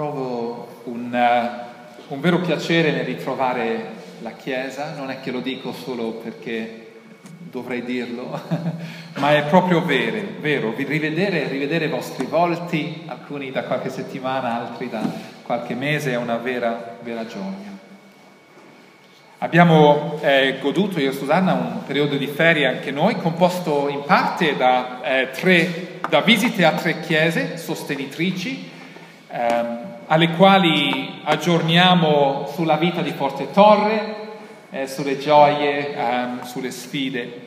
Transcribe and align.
Provo 0.00 0.80
un, 0.84 1.12
uh, 1.12 2.14
un, 2.14 2.20
vero 2.22 2.38
piacere 2.38 2.90
nel 2.90 3.04
ritrovare 3.04 3.88
la 4.20 4.30
Chiesa, 4.30 4.94
non 4.96 5.10
è 5.10 5.20
che 5.20 5.30
lo 5.30 5.40
dico 5.40 5.74
solo 5.74 6.12
perché 6.12 6.92
dovrei 7.50 7.84
dirlo, 7.84 8.40
ma 9.20 9.34
è 9.34 9.44
proprio 9.44 9.84
vero, 9.84 10.26
vero. 10.40 10.72
Rivedere, 10.74 11.48
rivedere, 11.48 11.84
i 11.84 11.90
vostri 11.90 12.24
volti, 12.24 13.02
alcuni 13.08 13.50
da 13.50 13.64
qualche 13.64 13.90
settimana, 13.90 14.70
altri 14.70 14.88
da 14.88 15.02
qualche 15.42 15.74
mese, 15.74 16.12
è 16.12 16.16
una 16.16 16.38
vera, 16.38 16.96
vera 17.02 17.26
gioia. 17.26 17.78
Abbiamo 19.36 20.18
eh, 20.22 20.60
goduto, 20.62 20.98
io 20.98 21.10
e 21.10 21.12
Susanna, 21.12 21.52
un 21.52 21.84
periodo 21.84 22.16
di 22.16 22.26
ferie 22.26 22.66
anche 22.66 22.90
noi, 22.90 23.16
composto 23.16 23.86
in 23.90 24.02
parte 24.06 24.56
da, 24.56 25.02
eh, 25.02 25.28
tre, 25.32 25.98
da 26.08 26.22
visite 26.22 26.64
a 26.64 26.72
tre 26.72 27.00
chiese 27.00 27.58
sostenitrici, 27.58 28.70
ehm, 29.28 29.88
alle 30.12 30.30
quali 30.30 31.20
aggiorniamo 31.22 32.48
sulla 32.52 32.76
vita 32.76 33.00
di 33.00 33.12
Forte 33.12 33.52
Torre, 33.52 34.16
eh, 34.70 34.88
sulle 34.88 35.18
gioie, 35.18 35.94
ehm, 35.94 36.42
sulle 36.42 36.72
sfide, 36.72 37.42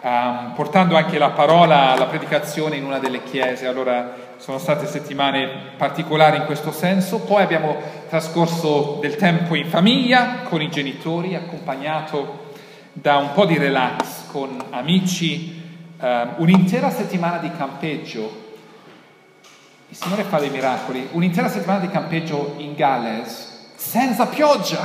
ehm, 0.00 0.52
portando 0.54 0.96
anche 0.96 1.18
la 1.18 1.30
parola, 1.30 1.96
la 1.96 2.04
predicazione 2.06 2.76
in 2.76 2.84
una 2.84 3.00
delle 3.00 3.24
chiese. 3.24 3.66
Allora 3.66 4.14
sono 4.36 4.58
state 4.58 4.86
settimane 4.86 5.48
particolari 5.76 6.36
in 6.36 6.44
questo 6.44 6.70
senso. 6.70 7.22
Poi 7.22 7.42
abbiamo 7.42 7.74
trascorso 8.08 8.98
del 9.00 9.16
tempo 9.16 9.56
in 9.56 9.66
famiglia 9.66 10.42
con 10.44 10.62
i 10.62 10.70
genitori, 10.70 11.34
accompagnato 11.34 12.52
da 12.92 13.16
un 13.16 13.32
po' 13.32 13.46
di 13.46 13.58
relax 13.58 14.28
con 14.28 14.62
amici, 14.70 15.60
ehm, 16.00 16.34
un'intera 16.36 16.88
settimana 16.88 17.38
di 17.38 17.50
campeggio 17.50 18.44
il 19.88 19.96
Signore 19.96 20.24
fa 20.24 20.38
dei 20.38 20.50
miracoli, 20.50 21.08
un'intera 21.12 21.48
settimana 21.48 21.78
di 21.78 21.88
campeggio 21.88 22.54
in 22.58 22.74
Galles 22.74 23.70
senza 23.76 24.26
pioggia, 24.26 24.84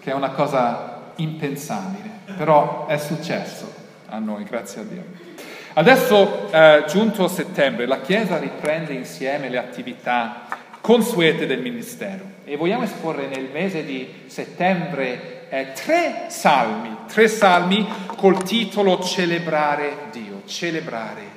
che 0.00 0.10
è 0.10 0.14
una 0.14 0.30
cosa 0.30 1.12
impensabile, 1.16 2.10
però 2.36 2.86
è 2.86 2.98
successo 2.98 3.72
a 4.08 4.18
noi, 4.18 4.44
grazie 4.44 4.80
a 4.80 4.84
Dio. 4.84 5.04
Adesso, 5.74 6.50
eh, 6.50 6.84
giunto 6.88 7.28
settembre, 7.28 7.86
la 7.86 8.00
Chiesa 8.00 8.38
riprende 8.38 8.94
insieme 8.94 9.48
le 9.48 9.58
attività 9.58 10.46
consuete 10.80 11.46
del 11.46 11.60
ministero 11.60 12.24
e 12.44 12.56
vogliamo 12.56 12.84
esporre 12.84 13.26
nel 13.26 13.48
mese 13.52 13.84
di 13.84 14.24
settembre 14.26 15.48
eh, 15.50 15.72
tre 15.72 16.26
salmi, 16.28 16.96
tre 17.06 17.28
salmi 17.28 17.86
col 18.16 18.42
titolo 18.42 19.00
Celebrare 19.02 20.08
Dio, 20.10 20.42
celebrare 20.46 21.35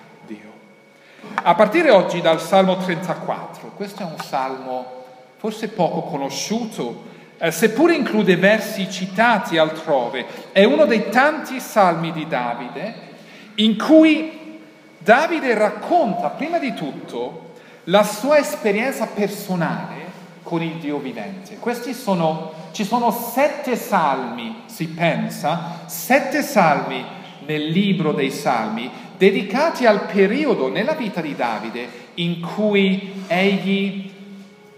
a 1.43 1.55
partire 1.55 1.89
oggi 1.89 2.21
dal 2.21 2.41
Salmo 2.41 2.77
34, 2.77 3.71
questo 3.75 4.01
è 4.01 4.05
un 4.05 4.17
salmo 4.17 4.97
forse 5.37 5.69
poco 5.69 6.01
conosciuto, 6.01 7.07
eh, 7.37 7.51
seppure 7.51 7.95
include 7.95 8.35
versi 8.35 8.89
citati 8.89 9.57
altrove, 9.57 10.25
è 10.51 10.65
uno 10.65 10.85
dei 10.85 11.09
tanti 11.09 11.61
salmi 11.61 12.11
di 12.11 12.27
Davide 12.27 13.07
in 13.55 13.77
cui 13.77 14.59
Davide 14.97 15.53
racconta 15.53 16.29
prima 16.29 16.59
di 16.59 16.73
tutto 16.73 17.53
la 17.85 18.03
sua 18.03 18.37
esperienza 18.37 19.07
personale 19.07 20.07
con 20.43 20.61
il 20.61 20.75
Dio 20.75 20.97
vivente. 20.97 21.57
Questi 21.57 21.93
sono, 21.93 22.51
ci 22.71 22.83
sono 22.83 23.11
sette 23.11 23.77
salmi, 23.77 24.63
si 24.65 24.89
pensa, 24.89 25.83
sette 25.85 26.41
salmi 26.41 27.17
nel 27.45 27.67
libro 27.67 28.11
dei 28.11 28.31
salmi 28.31 28.91
dedicati 29.19 29.85
al 29.85 30.05
periodo 30.05 30.69
nella 30.69 30.93
vita 30.93 31.19
di 31.19 31.35
Davide 31.35 31.89
in 32.15 32.39
cui 32.39 33.25
egli 33.27 34.09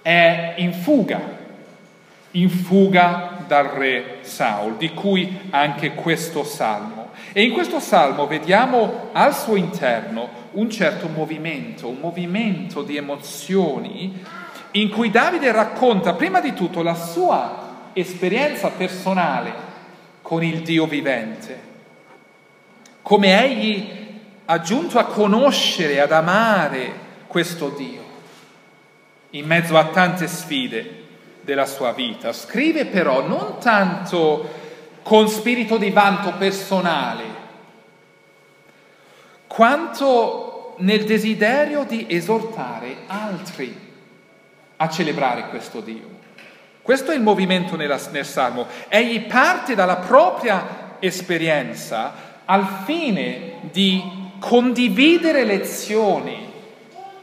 è 0.02 0.56
in 0.58 0.74
fuga, 0.74 1.22
in 2.32 2.50
fuga 2.50 3.38
dal 3.46 3.66
re 3.66 4.18
Saul, 4.22 4.78
di 4.78 4.90
cui 4.96 5.42
anche 5.52 5.94
questo 5.94 6.44
salmo. 6.44 7.12
E 7.34 7.44
in 7.44 7.54
questo 7.54 7.80
salmo 7.80 8.26
vediamo 8.26 9.10
al 9.12 9.36
suo 9.36 9.56
interno 9.56 10.28
un 10.54 10.72
certo 10.72 11.08
movimento, 11.08 11.88
un 11.88 12.00
movimento 12.00 12.82
di 12.82 12.98
emozioni 12.98 14.24
in 14.72 14.90
cui 14.90 15.12
Davide 15.12 15.52
racconta 15.52 16.14
prima 16.14 16.42
di 16.42 16.54
tutto 16.54 16.82
la 16.82 16.96
sua 16.96 17.90
esperienza 17.94 18.70
personale 18.70 19.54
con 20.24 20.44
il 20.44 20.62
Dio 20.62 20.88
vivente, 20.88 21.60
come 23.04 23.44
egli 23.44 24.00
ha 24.52 24.60
giunto 24.60 25.00
a 25.00 25.06
conoscere, 25.06 26.02
ad 26.02 26.12
amare 26.12 26.94
questo 27.28 27.70
Dio 27.70 28.04
in 29.30 29.46
mezzo 29.46 29.78
a 29.78 29.86
tante 29.86 30.28
sfide 30.28 31.04
della 31.40 31.66
sua 31.66 31.94
vita. 31.94 32.34
Scrive 32.34 32.86
però 32.86 33.26
non 33.26 33.60
tanto 33.62 34.60
con 35.04 35.30
spirito 35.30 35.78
di 35.78 35.90
vanto 35.90 36.34
personale, 36.34 37.24
quanto 39.48 40.76
nel 40.80 41.06
desiderio 41.06 41.86
di 41.86 42.08
esortare 42.10 43.04
altri 43.08 43.74
a 44.76 44.90
celebrare 44.90 45.48
questo 45.48 45.80
Dio. 45.80 46.20
Questo 46.82 47.12
è 47.12 47.16
il 47.16 47.22
movimento 47.22 47.78
nella, 47.78 48.00
nel 48.12 48.26
Salmo. 48.26 48.68
Egli 48.90 49.28
parte 49.28 49.76
dalla 49.76 49.98
propria 49.98 50.98
esperienza 51.00 52.30
al 52.44 52.68
fine 52.84 53.60
di 53.72 54.20
condividere 54.42 55.44
lezioni 55.44 56.52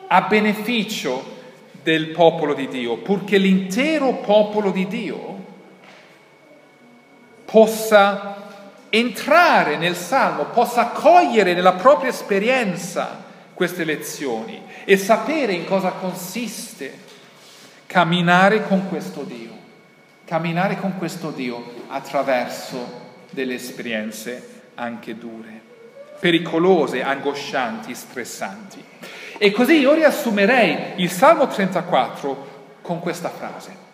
a 0.06 0.22
beneficio 0.22 1.36
del 1.82 2.10
popolo 2.10 2.54
di 2.54 2.68
Dio, 2.68 2.98
purché 2.98 3.38
l'intero 3.38 4.12
popolo 4.14 4.70
di 4.70 4.86
Dio 4.86 5.44
possa 7.44 8.36
entrare 8.88 9.76
nel 9.78 9.96
Salmo, 9.96 10.44
possa 10.46 10.90
cogliere 10.90 11.54
nella 11.54 11.72
propria 11.72 12.10
esperienza 12.10 13.24
queste 13.52 13.82
lezioni 13.82 14.62
e 14.84 14.96
sapere 14.96 15.52
in 15.52 15.66
cosa 15.66 15.90
consiste 15.90 17.06
camminare 17.86 18.64
con 18.68 18.88
questo 18.88 19.24
Dio, 19.24 19.56
camminare 20.24 20.78
con 20.78 20.96
questo 20.96 21.32
Dio 21.32 21.64
attraverso 21.88 23.06
delle 23.30 23.54
esperienze 23.54 24.62
anche 24.74 25.18
dure 25.18 25.57
pericolose, 26.18 27.02
angoscianti, 27.02 27.94
stressanti. 27.94 28.84
E 29.38 29.50
così 29.52 29.78
io 29.78 29.94
riassumerei 29.94 30.94
il 30.96 31.10
Salmo 31.10 31.46
34 31.46 32.46
con 32.82 33.00
questa 33.00 33.28
frase. 33.28 33.86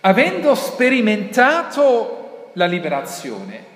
Avendo 0.00 0.54
sperimentato 0.54 2.50
la 2.54 2.66
liberazione, 2.66 3.72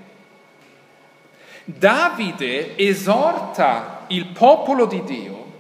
Davide 1.71 2.79
esorta 2.79 4.05
il 4.07 4.29
popolo 4.29 4.87
di 4.87 5.05
Dio 5.05 5.53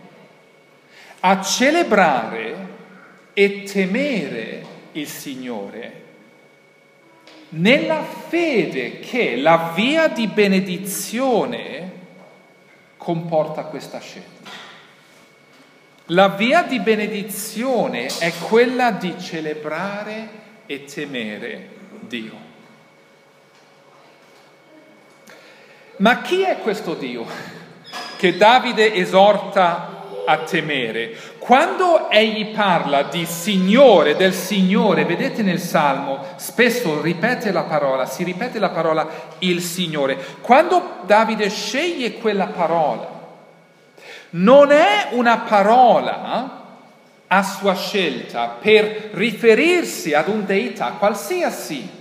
a 1.20 1.42
celebrare 1.42 2.56
e 3.34 3.64
temere 3.64 4.64
il 4.92 5.06
Signore 5.06 6.06
nella 7.50 8.02
fede 8.02 8.98
che 9.00 9.36
la 9.36 9.72
via 9.74 10.08
di 10.08 10.26
benedizione 10.26 11.92
comporta 12.96 13.64
questa 13.64 14.00
scelta. 14.00 14.50
La 16.06 16.28
via 16.28 16.62
di 16.62 16.80
benedizione 16.80 18.06
è 18.18 18.32
quella 18.48 18.90
di 18.92 19.18
celebrare 19.18 20.28
e 20.66 20.84
temere 20.84 21.68
Dio. 22.00 22.46
Ma 25.96 26.20
chi 26.20 26.42
è 26.42 26.58
questo 26.58 26.94
Dio 26.94 27.26
che 28.16 28.36
Davide 28.36 28.94
esorta 28.94 29.87
a 30.28 30.40
temere. 30.40 31.16
Quando 31.38 32.10
egli 32.10 32.54
parla 32.54 33.04
di 33.04 33.24
Signore, 33.24 34.14
del 34.14 34.34
Signore, 34.34 35.06
vedete 35.06 35.42
nel 35.42 35.58
Salmo, 35.58 36.22
spesso 36.36 37.00
ripete 37.00 37.50
la 37.50 37.62
parola, 37.62 38.04
si 38.04 38.24
ripete 38.24 38.58
la 38.58 38.68
parola 38.68 39.08
il 39.38 39.62
Signore. 39.62 40.18
Quando 40.42 40.98
Davide 41.06 41.48
sceglie 41.48 42.18
quella 42.18 42.48
parola, 42.48 43.16
non 44.30 44.70
è 44.70 45.08
una 45.12 45.38
parola 45.38 46.66
a 47.26 47.42
sua 47.42 47.74
scelta 47.74 48.56
per 48.60 49.10
riferirsi 49.12 50.12
ad 50.12 50.28
un 50.28 50.44
deità 50.44 50.92
qualsiasi. 50.98 51.96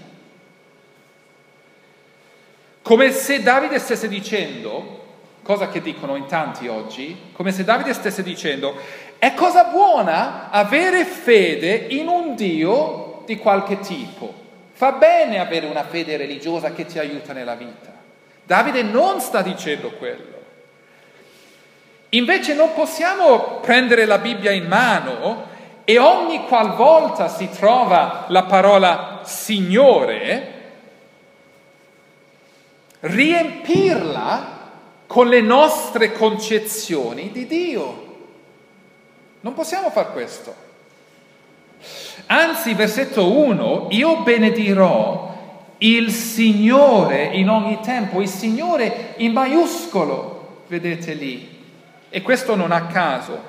Come 2.82 3.12
se 3.12 3.42
Davide 3.42 3.80
stesse 3.80 4.10
dicendo, 4.10 5.07
cosa 5.48 5.70
che 5.70 5.82
dicono 5.82 6.18
in 6.18 6.26
tanti 6.26 6.68
oggi, 6.68 7.30
come 7.32 7.54
se 7.54 7.64
Davide 7.64 7.94
stesse 7.94 8.22
dicendo, 8.22 8.76
è 9.18 9.34
cosa 9.34 9.64
buona 9.64 10.50
avere 10.52 11.06
fede 11.06 11.74
in 11.74 12.10
un 12.10 12.36
Dio 12.36 13.24
di 13.26 13.38
qualche 13.38 13.80
tipo. 13.80 14.34
Fa 14.74 14.92
bene 14.92 15.40
avere 15.40 15.68
una 15.68 15.86
fede 15.86 16.18
religiosa 16.18 16.74
che 16.74 16.86
ti 16.86 17.00
aiuta 17.00 17.32
nella 17.32 17.56
vita. 17.56 17.94
Davide 18.44 18.84
non 18.84 19.22
sta 19.22 19.42
dicendo 19.42 19.92
quello. 19.92 20.36
Invece 22.10 22.54
non 22.54 22.74
possiamo 22.74 23.60
prendere 23.62 24.04
la 24.04 24.18
Bibbia 24.18 24.52
in 24.52 24.68
mano 24.68 25.46
e 25.86 25.98
ogni 25.98 26.46
qualvolta 26.46 27.30
si 27.30 27.50
trova 27.50 28.26
la 28.28 28.44
parola 28.44 29.22
Signore, 29.24 30.56
riempirla 33.00 34.56
con 35.08 35.30
le 35.30 35.42
nostre 35.42 36.12
concezioni 36.12 37.32
di 37.32 37.48
Dio. 37.48 38.06
Non 39.40 39.54
possiamo 39.54 39.90
fare 39.90 40.12
questo. 40.12 40.54
Anzi, 42.28 42.74
versetto 42.74 43.32
1, 43.32 43.88
io 43.92 44.18
benedirò 44.18 45.36
il 45.80 46.12
Signore 46.12 47.24
in 47.24 47.50
ogni 47.50 47.80
tempo, 47.82 48.22
il 48.22 48.28
Signore 48.28 49.14
in 49.18 49.32
maiuscolo, 49.32 50.64
vedete 50.68 51.14
lì. 51.14 51.56
E 52.10 52.22
questo 52.22 52.56
non 52.56 52.72
a 52.72 52.88
caso, 52.88 53.40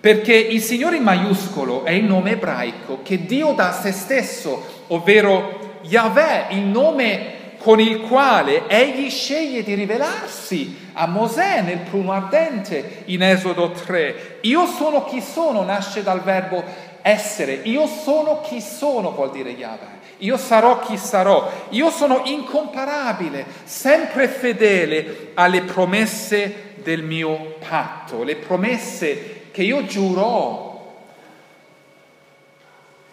perché 0.00 0.34
il 0.34 0.62
Signore 0.62 0.96
in 0.96 1.02
maiuscolo 1.02 1.84
è 1.84 1.90
il 1.90 2.04
nome 2.04 2.32
ebraico 2.32 3.00
che 3.02 3.26
Dio 3.26 3.52
dà 3.52 3.68
a 3.68 3.72
se 3.72 3.92
stesso, 3.92 4.84
ovvero 4.88 5.80
Yahweh, 5.82 6.46
il 6.50 6.62
nome 6.62 7.35
con 7.66 7.80
il 7.80 8.02
quale 8.02 8.68
egli 8.68 9.10
sceglie 9.10 9.64
di 9.64 9.74
rivelarsi 9.74 10.90
a 10.92 11.08
Mosè 11.08 11.62
nel 11.62 11.78
pruno 11.78 12.12
ardente 12.12 13.02
in 13.06 13.24
Esodo 13.24 13.72
3. 13.72 14.38
Io 14.42 14.66
sono 14.66 15.02
chi 15.02 15.20
sono 15.20 15.64
nasce 15.64 16.04
dal 16.04 16.22
verbo 16.22 16.62
essere, 17.02 17.54
io 17.54 17.88
sono 17.88 18.40
chi 18.40 18.60
sono 18.60 19.10
vuol 19.10 19.32
dire 19.32 19.50
Yahweh. 19.50 19.94
Io 20.18 20.36
sarò 20.36 20.78
chi 20.78 20.96
sarò, 20.96 21.50
io 21.70 21.90
sono 21.90 22.20
incomparabile, 22.26 23.44
sempre 23.64 24.28
fedele 24.28 25.32
alle 25.34 25.62
promesse 25.62 26.74
del 26.84 27.02
mio 27.02 27.56
patto, 27.68 28.22
le 28.22 28.36
promesse 28.36 29.48
che 29.50 29.64
io 29.64 29.84
giurò 29.86 30.94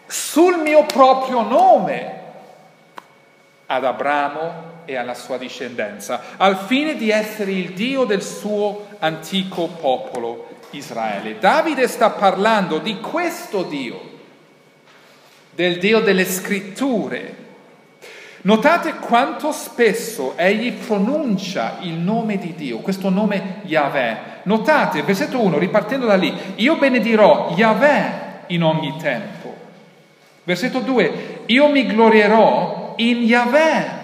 sul 0.06 0.60
mio 0.60 0.84
proprio 0.84 1.42
nome 1.42 2.22
ad 3.74 3.86
Abramo 3.86 4.72
e 4.86 4.96
alla 4.96 5.14
sua 5.14 5.38
discendenza, 5.38 6.22
al 6.38 6.58
fine 6.58 6.96
di 6.96 7.10
essere 7.10 7.52
il 7.52 7.72
Dio 7.74 8.04
del 8.06 8.22
suo 8.22 8.88
antico 9.00 9.68
popolo 9.68 10.48
Israele. 10.72 11.40
Davide 11.40 11.88
sta 11.88 12.12
parlando 12.12 12.80
di 12.80 13.00
questo 13.00 13.64
Dio, 13.64 14.00
del 15.52 15.80
Dio 15.80 16.02
delle 16.02 16.26
scritture. 16.26 17.42
Notate 18.42 18.96
quanto 18.96 19.54
spesso 19.54 20.34
egli 20.36 20.74
pronuncia 20.74 21.78
il 21.82 21.94
nome 21.94 22.38
di 22.38 22.54
Dio, 22.56 22.80
questo 22.80 23.10
nome 23.10 23.62
Yahweh. 23.64 24.32
Notate, 24.44 25.02
versetto 25.04 25.40
1, 25.42 25.58
ripartendo 25.58 26.06
da 26.06 26.16
lì, 26.16 26.36
io 26.56 26.76
benedirò 26.76 27.54
Yahweh 27.56 28.22
in 28.48 28.64
ogni 28.64 28.98
tempo. 29.02 29.56
Versetto 30.44 30.80
2, 30.80 31.44
io 31.46 31.70
mi 31.70 31.86
glorierò 31.86 32.83
in 32.98 33.24
Yahweh. 33.24 34.02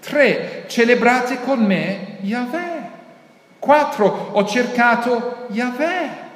Tre, 0.00 0.64
celebrate 0.66 1.40
con 1.40 1.64
me 1.64 2.18
Yahweh. 2.20 2.88
Quattro, 3.58 4.30
ho 4.32 4.46
cercato 4.46 5.46
Yahweh. 5.50 6.28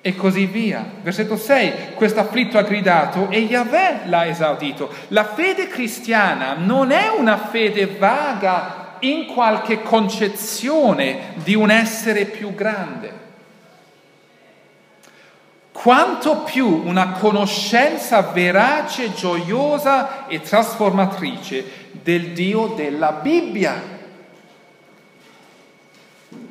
E 0.00 0.14
così 0.14 0.46
via. 0.46 0.84
Versetto 1.02 1.36
6, 1.36 1.94
questo 1.94 2.20
afflitto 2.20 2.58
ha 2.58 2.62
gridato 2.62 3.28
e 3.28 3.40
Yahweh 3.40 4.02
l'ha 4.06 4.26
esaudito. 4.26 4.88
La 5.08 5.24
fede 5.24 5.68
cristiana 5.68 6.54
non 6.56 6.90
è 6.92 7.08
una 7.08 7.36
fede 7.36 7.86
vaga 7.86 8.96
in 9.00 9.26
qualche 9.26 9.82
concezione 9.82 11.34
di 11.34 11.54
un 11.54 11.70
essere 11.70 12.24
più 12.24 12.54
grande 12.54 13.24
quanto 15.76 16.38
più 16.38 16.82
una 16.84 17.12
conoscenza 17.12 18.22
verace, 18.22 19.12
gioiosa 19.12 20.26
e 20.26 20.40
trasformatrice 20.40 21.90
del 21.92 22.32
Dio 22.32 22.68
della 22.68 23.12
Bibbia, 23.12 23.82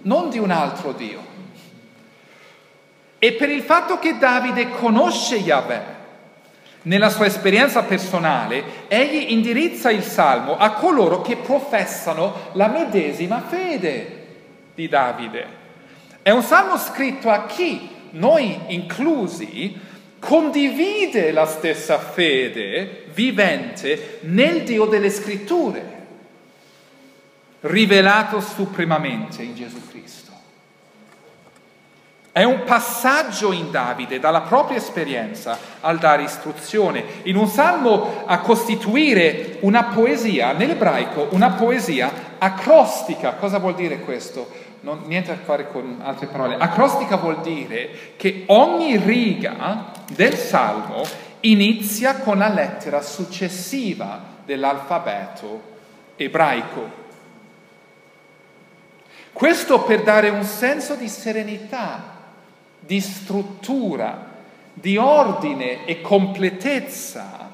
non 0.04 0.30
di 0.30 0.38
un 0.38 0.52
altro 0.52 0.92
Dio. 0.92 1.34
E 3.18 3.34
per 3.34 3.50
il 3.50 3.64
fatto 3.64 3.98
che 3.98 4.20
Davide 4.20 4.70
conosce 4.70 5.38
Yahweh, 5.38 5.94
nella 6.84 7.10
sua 7.10 7.26
esperienza 7.26 7.82
personale, 7.82 8.88
egli 8.88 9.32
indirizza 9.32 9.90
il 9.90 10.04
salmo 10.04 10.56
a 10.56 10.74
coloro 10.74 11.22
che 11.22 11.38
professano 11.38 12.52
la 12.54 12.68
medesima 12.68 13.42
fede 13.42 14.26
di 14.76 14.88
Davide. 14.88 15.48
È 16.22 16.30
un 16.30 16.44
salmo 16.44 16.78
scritto 16.78 17.32
a 17.32 17.46
chi? 17.48 17.95
Noi 18.16 18.60
inclusi, 18.68 19.80
condivide 20.20 21.32
la 21.32 21.46
stessa 21.46 22.00
fede 22.00 23.06
vivente 23.14 24.20
nel 24.22 24.64
Dio 24.64 24.86
delle 24.86 25.10
scritture, 25.10 25.94
rivelato 27.62 28.40
supremamente 28.40 29.44
in 29.44 29.56
Gesù 29.56 29.82
Cristo. 29.90 30.32
È 32.32 32.44
un 32.44 32.64
passaggio 32.66 33.54
in 33.54 33.72
Davide 33.72 34.20
dalla 34.20 34.42
propria 34.42 34.78
esperienza 34.78 35.58
al 35.80 36.00
dare 36.00 36.24
istruzione, 36.24 37.04
in 37.24 37.38
un 37.38 37.48
salmo 37.48 38.24
a 38.26 38.40
costituire 38.40 39.58
una 39.62 39.86
poesia, 39.86 40.52
nell'ebraico 40.52 41.30
una 41.32 41.52
poesia 41.52 42.12
acrostica. 42.38 43.36
Cosa 43.36 43.60
vuol 43.60 43.76
dire 43.76 44.00
questo? 44.00 44.50
Non, 44.86 45.02
niente 45.08 45.32
a 45.32 45.36
fare 45.36 45.72
con 45.72 46.00
altre 46.04 46.28
parole. 46.28 46.58
Acrostica 46.58 47.18
vuol 47.18 47.42
dire 47.42 48.14
che 48.18 48.44
ogni 48.48 48.98
riga 48.98 49.92
del 50.14 50.36
salmo 50.36 51.04
inizia 51.40 52.18
con 52.18 52.38
la 52.38 52.50
lettera 52.50 53.02
successiva 53.02 54.22
dell'alfabeto 54.46 55.74
ebraico. 56.16 57.04
Questo 59.34 59.82
per 59.82 60.04
dare 60.04 60.30
un 60.30 60.44
senso 60.44 60.94
di 60.94 61.10
serenità, 61.10 62.18
di 62.80 63.02
struttura, 63.02 64.34
di 64.72 64.98
ordine 64.98 65.86
e 65.86 66.00
completezza 66.00 67.50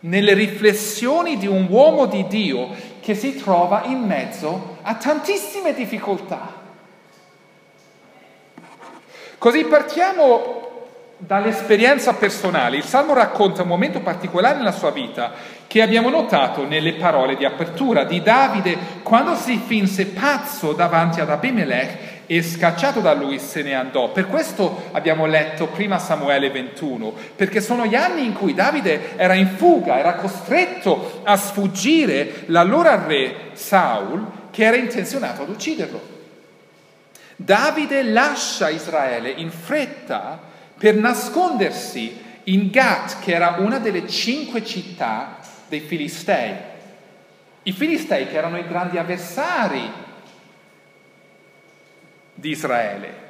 nelle 0.00 0.34
riflessioni 0.34 1.38
di 1.38 1.46
un 1.46 1.66
uomo 1.68 2.04
di 2.04 2.26
Dio 2.26 2.68
che 3.00 3.14
si 3.14 3.34
trova 3.36 3.84
in 3.84 4.00
mezzo 4.00 4.78
a 4.82 4.94
tantissime 4.94 5.74
difficoltà. 5.74 6.58
Così 9.38 9.64
partiamo 9.64 10.68
dall'esperienza 11.16 12.14
personale. 12.14 12.76
Il 12.76 12.84
Salmo 12.84 13.12
racconta 13.12 13.62
un 13.62 13.68
momento 13.68 14.00
particolare 14.00 14.56
nella 14.56 14.72
sua 14.72 14.90
vita 14.90 15.32
che 15.66 15.82
abbiamo 15.82 16.08
notato 16.08 16.66
nelle 16.66 16.94
parole 16.94 17.36
di 17.36 17.44
apertura 17.44 18.04
di 18.04 18.22
Davide 18.22 18.76
quando 19.02 19.34
si 19.34 19.56
finse 19.58 20.06
pazzo 20.06 20.72
davanti 20.72 21.20
ad 21.20 21.30
Abimelech 21.30 22.09
e 22.32 22.44
scacciato 22.44 23.00
da 23.00 23.12
lui 23.12 23.40
se 23.40 23.60
ne 23.60 23.74
andò. 23.74 24.12
Per 24.12 24.28
questo 24.28 24.90
abbiamo 24.92 25.26
letto 25.26 25.66
prima 25.66 25.98
Samuele 25.98 26.48
21, 26.48 27.12
perché 27.34 27.60
sono 27.60 27.86
gli 27.86 27.96
anni 27.96 28.24
in 28.24 28.34
cui 28.34 28.54
Davide 28.54 29.16
era 29.16 29.34
in 29.34 29.48
fuga, 29.56 29.98
era 29.98 30.14
costretto 30.14 31.22
a 31.24 31.36
sfuggire 31.36 32.44
l'allora 32.46 33.04
re 33.04 33.50
Saul 33.54 34.24
che 34.52 34.62
era 34.62 34.76
intenzionato 34.76 35.42
ad 35.42 35.48
ucciderlo. 35.48 36.00
Davide 37.34 38.04
lascia 38.04 38.68
Israele 38.68 39.30
in 39.30 39.50
fretta 39.50 40.38
per 40.78 40.94
nascondersi 40.94 42.16
in 42.44 42.70
Gat, 42.70 43.18
che 43.18 43.32
era 43.32 43.56
una 43.58 43.80
delle 43.80 44.06
cinque 44.06 44.64
città 44.64 45.38
dei 45.68 45.80
Filistei. 45.80 46.54
I 47.64 47.72
Filistei 47.72 48.28
che 48.28 48.36
erano 48.36 48.56
i 48.56 48.68
grandi 48.68 48.98
avversari 48.98 50.09
di 52.40 52.50
Israele, 52.50 53.28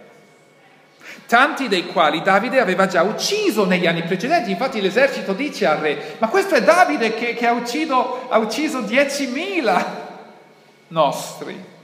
tanti 1.26 1.68
dei 1.68 1.86
quali 1.86 2.22
Davide 2.22 2.60
aveva 2.60 2.86
già 2.86 3.02
ucciso 3.02 3.66
negli 3.66 3.86
anni 3.86 4.04
precedenti. 4.04 4.50
Infatti 4.50 4.80
l'esercito 4.80 5.32
dice 5.32 5.66
al 5.66 5.78
re, 5.78 6.16
ma 6.18 6.28
questo 6.28 6.54
è 6.54 6.62
Davide 6.62 7.14
che, 7.14 7.34
che 7.34 7.46
ha, 7.46 7.52
ucciso, 7.52 8.30
ha 8.30 8.38
ucciso 8.38 8.80
10.000 8.80 9.84
nostri. 10.88 11.78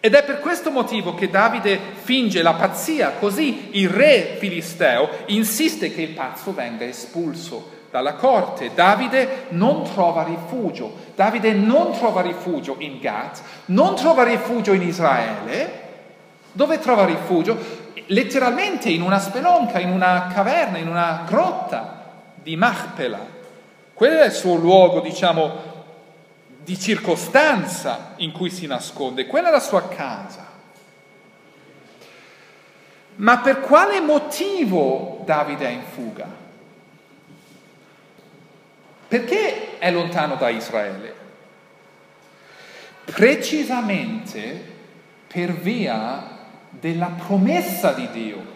Ed 0.00 0.14
è 0.14 0.24
per 0.24 0.40
questo 0.40 0.70
motivo 0.70 1.14
che 1.14 1.28
Davide 1.28 1.78
finge 1.94 2.40
la 2.40 2.54
pazzia, 2.54 3.12
così 3.12 3.70
il 3.72 3.88
re 3.88 4.36
filisteo 4.38 5.08
insiste 5.26 5.92
che 5.92 6.02
il 6.02 6.10
pazzo 6.10 6.54
venga 6.54 6.84
espulso 6.84 7.75
dalla 7.96 8.14
corte. 8.14 8.72
Davide 8.74 9.46
non 9.50 9.84
trova 9.84 10.22
rifugio. 10.22 10.92
Davide 11.14 11.52
non 11.52 11.92
trova 11.92 12.20
rifugio 12.20 12.76
in 12.78 13.00
Gat, 13.00 13.40
non 13.66 13.96
trova 13.96 14.22
rifugio 14.22 14.74
in 14.74 14.82
Israele. 14.82 15.84
Dove 16.52 16.78
trova 16.78 17.06
rifugio? 17.06 17.84
Letteralmente 18.08 18.90
in 18.90 19.00
una 19.00 19.18
spelonca, 19.18 19.78
in 19.78 19.90
una 19.90 20.30
caverna, 20.32 20.76
in 20.76 20.88
una 20.88 21.24
grotta 21.26 22.04
di 22.34 22.54
Machpela. 22.54 23.34
Quello 23.94 24.20
è 24.20 24.26
il 24.26 24.32
suo 24.32 24.56
luogo, 24.56 25.00
diciamo, 25.00 25.74
di 26.62 26.78
circostanza 26.78 28.12
in 28.16 28.30
cui 28.32 28.50
si 28.50 28.66
nasconde, 28.66 29.26
quella 29.26 29.48
è 29.48 29.52
la 29.52 29.60
sua 29.60 29.88
casa. 29.88 30.44
Ma 33.16 33.38
per 33.38 33.60
quale 33.60 34.00
motivo 34.00 35.22
Davide 35.24 35.66
è 35.66 35.70
in 35.70 35.84
fuga? 35.90 36.44
Perché 39.08 39.78
è 39.78 39.90
lontano 39.90 40.34
da 40.34 40.48
Israele? 40.48 41.14
Precisamente 43.04 44.74
per 45.26 45.52
via 45.52 46.34
della 46.70 47.14
promessa 47.24 47.92
di 47.92 48.08
Dio. 48.10 48.54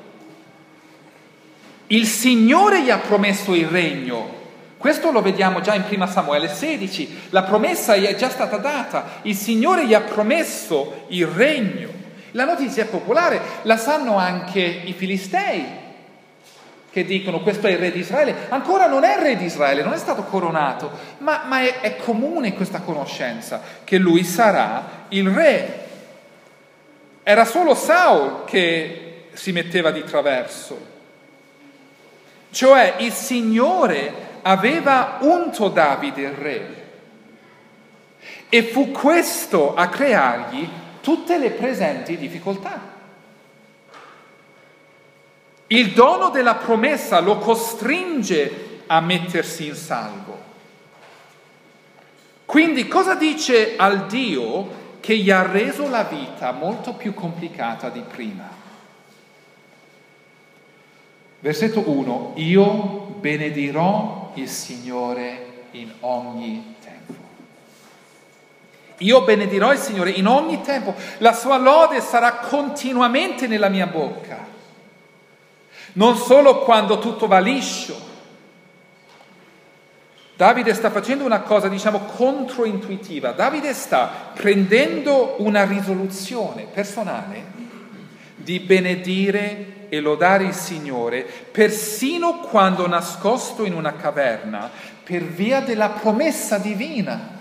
Il 1.89 2.07
Signore 2.07 2.83
gli 2.83 2.91
ha 2.91 2.99
promesso 2.99 3.55
il 3.55 3.67
regno. 3.67 4.39
Questo 4.77 5.11
lo 5.11 5.23
vediamo 5.23 5.61
già 5.61 5.75
in 5.75 5.85
1 5.89 6.07
Samuele 6.07 6.49
16. 6.49 7.29
La 7.31 7.43
promessa 7.43 7.97
gli 7.97 8.07
è 8.07 8.15
già 8.17 8.29
stata 8.29 8.57
data. 8.57 9.21
Il 9.23 9.37
Signore 9.37 9.87
gli 9.87 9.95
ha 9.95 10.01
promesso 10.01 11.05
il 11.09 11.27
regno. 11.27 11.89
La 12.33 12.45
notizia 12.45 12.85
è 12.85 12.87
popolare, 12.87 13.41
la 13.63 13.77
sanno 13.77 14.17
anche 14.17 14.61
i 14.61 14.93
filistei 14.93 15.80
che 16.91 17.05
dicono 17.05 17.41
questo 17.41 17.67
è 17.67 17.71
il 17.71 17.79
re 17.79 17.93
di 17.93 18.01
Israele. 18.01 18.35
Ancora 18.49 18.87
non 18.87 19.05
è 19.05 19.17
re 19.19 19.37
di 19.37 19.45
Israele, 19.45 19.83
non 19.83 19.93
è 19.93 19.99
stato 19.99 20.25
coronato, 20.25 20.91
ma, 21.19 21.43
ma 21.47 21.61
è, 21.61 21.81
è 21.81 21.97
comune 21.97 22.55
questa 22.55 22.81
conoscenza 22.81 23.61
che 23.85 23.97
lui 23.97 24.25
sarà 24.25 25.07
il 25.09 25.29
re. 25.29 25.87
Era 27.23 27.45
solo 27.45 27.75
Saul 27.75 28.45
che 28.45 29.27
si 29.33 29.53
metteva 29.53 29.91
di 29.91 30.03
traverso. 30.05 30.89
Cioè 32.51 32.97
il 32.99 33.13
Signore 33.13 34.13
aveva 34.43 35.19
unto 35.21 35.69
Davide 35.69 36.23
il 36.23 36.33
re 36.33 36.89
e 38.49 38.63
fu 38.65 38.91
questo 38.91 39.75
a 39.75 39.89
creargli 39.89 40.69
tutte 41.01 41.39
le 41.39 41.51
presenti 41.51 42.17
difficoltà. 42.17 42.99
Il 45.73 45.93
dono 45.93 46.31
della 46.31 46.57
promessa 46.57 47.21
lo 47.21 47.39
costringe 47.39 48.83
a 48.87 49.01
mettersi 49.01 49.67
in 49.67 49.77
salvo. 49.77 50.39
Quindi 52.45 52.89
cosa 52.89 53.15
dice 53.15 53.77
al 53.77 54.07
Dio 54.07 54.99
che 54.99 55.17
gli 55.17 55.31
ha 55.31 55.47
reso 55.47 55.89
la 55.89 56.03
vita 56.03 56.51
molto 56.51 56.95
più 56.95 57.15
complicata 57.15 57.89
di 57.89 58.01
prima? 58.01 58.49
Versetto 61.39 61.89
1, 61.89 62.33
io 62.35 63.15
benedirò 63.21 64.33
il 64.35 64.49
Signore 64.49 65.67
in 65.71 65.93
ogni 66.01 66.75
tempo. 66.83 67.15
Io 68.99 69.23
benedirò 69.23 69.73
il 69.73 69.79
Signore 69.79 70.11
in 70.11 70.27
ogni 70.27 70.63
tempo, 70.63 70.97
la 71.19 71.33
sua 71.33 71.59
lode 71.59 72.01
sarà 72.01 72.39
continuamente 72.39 73.47
nella 73.47 73.69
mia 73.69 73.87
bocca, 73.87 74.50
non 75.95 76.17
solo 76.17 76.61
quando 76.61 76.99
tutto 76.99 77.27
va 77.27 77.39
liscio. 77.39 78.09
Davide 80.37 80.73
sta 80.73 80.91
facendo 80.91 81.25
una 81.25 81.41
cosa, 81.41 81.69
diciamo, 81.69 81.99
controintuitiva. 82.17 83.33
Davide 83.33 83.75
sta 83.75 84.31
prendendo 84.33 85.35
una 85.39 85.65
risoluzione 85.65 86.65
personale 86.65 87.59
di 88.37 88.59
benedire 88.61 89.89
e 89.91 90.01
lodare 90.01 90.45
il 90.45 90.55
Signore, 90.55 91.27
persino 91.51 92.39
quando 92.39 92.89
nascosto 92.89 93.67
in 93.67 93.75
una 93.75 93.95
caverna, 93.97 94.71
per 95.03 95.25
via 95.25 95.61
della 95.61 95.91
promessa 95.91 96.57
divina. 96.57 97.39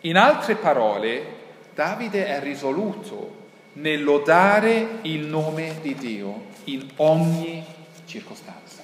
In 0.00 0.16
altre 0.16 0.56
parole, 0.56 1.26
Davide 1.74 2.26
è 2.26 2.40
risoluto 2.40 3.42
nel 3.74 4.02
lodare 4.02 4.98
il 5.02 5.26
nome 5.26 5.76
di 5.80 5.94
Dio 5.94 6.44
in 6.64 6.86
ogni 6.96 7.64
circostanza. 8.06 8.82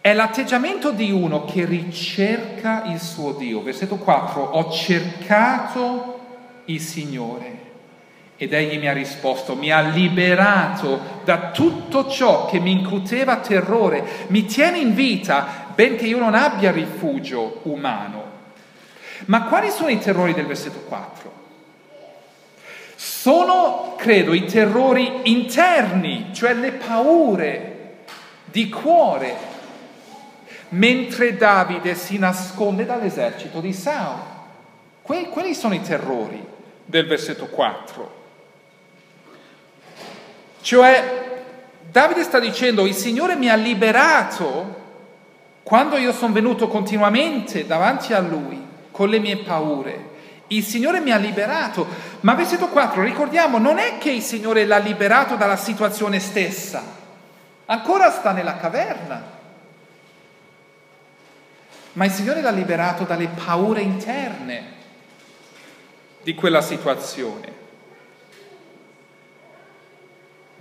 È 0.00 0.12
l'atteggiamento 0.12 0.90
di 0.90 1.12
uno 1.12 1.44
che 1.44 1.64
ricerca 1.64 2.84
il 2.86 3.00
suo 3.00 3.32
Dio. 3.32 3.62
Versetto 3.62 3.96
4, 3.96 4.42
ho 4.42 4.70
cercato 4.70 6.20
il 6.66 6.80
Signore 6.80 7.60
ed 8.36 8.52
egli 8.52 8.78
mi 8.78 8.88
ha 8.88 8.92
risposto, 8.92 9.54
mi 9.54 9.70
ha 9.70 9.80
liberato 9.80 11.20
da 11.22 11.52
tutto 11.52 12.08
ciò 12.08 12.46
che 12.46 12.58
mi 12.58 12.72
incuteva 12.72 13.36
terrore, 13.36 14.26
mi 14.28 14.44
tiene 14.46 14.78
in 14.78 14.94
vita, 14.94 15.68
benché 15.72 16.06
io 16.06 16.18
non 16.18 16.34
abbia 16.34 16.72
rifugio 16.72 17.60
umano. 17.62 18.30
Ma 19.26 19.44
quali 19.44 19.70
sono 19.70 19.90
i 19.90 20.00
terrori 20.00 20.34
del 20.34 20.46
versetto 20.46 20.80
4? 20.80 21.41
Sono, 23.22 23.94
credo, 23.96 24.34
i 24.34 24.46
terrori 24.46 25.30
interni, 25.30 26.30
cioè 26.32 26.54
le 26.54 26.72
paure 26.72 27.98
di 28.46 28.68
cuore, 28.68 29.36
mentre 30.70 31.36
Davide 31.36 31.94
si 31.94 32.18
nasconde 32.18 32.84
dall'esercito 32.84 33.60
di 33.60 33.72
Saul. 33.72 34.18
Que- 35.02 35.28
quelli 35.28 35.54
sono 35.54 35.72
i 35.72 35.80
terrori 35.80 36.44
del 36.84 37.06
versetto 37.06 37.46
4. 37.46 38.14
Cioè, 40.60 41.42
Davide 41.92 42.24
sta 42.24 42.40
dicendo, 42.40 42.86
il 42.86 42.94
Signore 42.94 43.36
mi 43.36 43.48
ha 43.48 43.54
liberato 43.54 44.80
quando 45.62 45.96
io 45.96 46.12
sono 46.12 46.32
venuto 46.32 46.66
continuamente 46.66 47.68
davanti 47.68 48.14
a 48.14 48.18
Lui 48.18 48.60
con 48.90 49.08
le 49.08 49.20
mie 49.20 49.36
paure. 49.36 50.10
Il 50.48 50.64
Signore 50.64 51.00
mi 51.00 51.10
ha 51.10 51.16
liberato. 51.16 51.86
Ma 52.20 52.34
versetto 52.34 52.68
4, 52.68 53.02
ricordiamo, 53.02 53.58
non 53.58 53.78
è 53.78 53.98
che 53.98 54.10
il 54.10 54.22
Signore 54.22 54.66
l'ha 54.66 54.78
liberato 54.78 55.36
dalla 55.36 55.56
situazione 55.56 56.18
stessa, 56.20 56.82
ancora 57.66 58.10
sta 58.10 58.32
nella 58.32 58.56
caverna. 58.56 59.40
Ma 61.94 62.04
il 62.04 62.10
Signore 62.10 62.40
l'ha 62.40 62.50
liberato 62.50 63.04
dalle 63.04 63.28
paure 63.28 63.80
interne 63.82 64.80
di 66.22 66.34
quella 66.34 66.62
situazione 66.62 67.61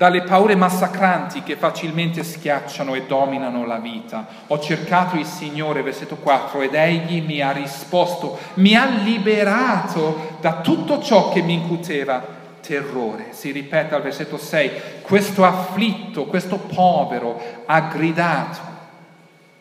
dalle 0.01 0.23
paure 0.23 0.55
massacranti 0.55 1.43
che 1.43 1.55
facilmente 1.55 2.23
schiacciano 2.23 2.95
e 2.95 3.03
dominano 3.03 3.67
la 3.67 3.77
vita. 3.77 4.25
Ho 4.47 4.57
cercato 4.57 5.15
il 5.15 5.27
Signore, 5.27 5.83
versetto 5.83 6.15
4, 6.15 6.61
ed 6.61 6.73
egli 6.73 7.21
mi 7.21 7.39
ha 7.39 7.51
risposto, 7.51 8.39
mi 8.55 8.75
ha 8.75 8.83
liberato 8.83 10.37
da 10.41 10.61
tutto 10.61 11.03
ciò 11.03 11.29
che 11.29 11.43
mi 11.43 11.53
incuteva 11.53 12.19
terrore. 12.61 13.27
Si 13.29 13.51
ripete 13.51 13.93
al 13.93 14.01
versetto 14.01 14.39
6, 14.39 14.71
questo 15.03 15.45
afflitto, 15.45 16.25
questo 16.25 16.57
povero 16.57 17.39
ha 17.67 17.81
gridato 17.81 18.57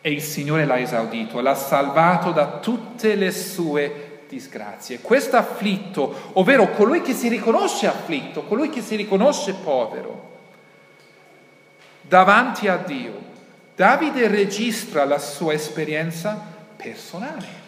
e 0.00 0.11
il 0.11 0.23
Signore 0.23 0.64
l'ha 0.64 0.78
esaudito, 0.78 1.42
l'ha 1.42 1.54
salvato 1.54 2.30
da 2.30 2.47
tutte 2.47 3.14
le 3.14 3.30
sue 3.30 4.10
disgrazie. 4.31 5.01
Questo 5.01 5.37
afflitto, 5.37 6.31
ovvero 6.35 6.71
colui 6.71 7.03
che 7.03 7.13
si 7.15 7.29
riconosce 7.29 7.89
afflitto, 7.89 8.45
colui 8.45 8.71
che 8.71 8.81
si 8.81 8.95
riconosce 8.95 9.55
povero, 9.55 10.39
davanti 12.01 12.69
a 12.69 12.77
Dio. 12.77 13.29
Davide 13.75 14.29
registra 14.29 15.05
la 15.05 15.19
sua 15.19 15.55
esperienza 15.55 16.39
personale. 16.77 17.59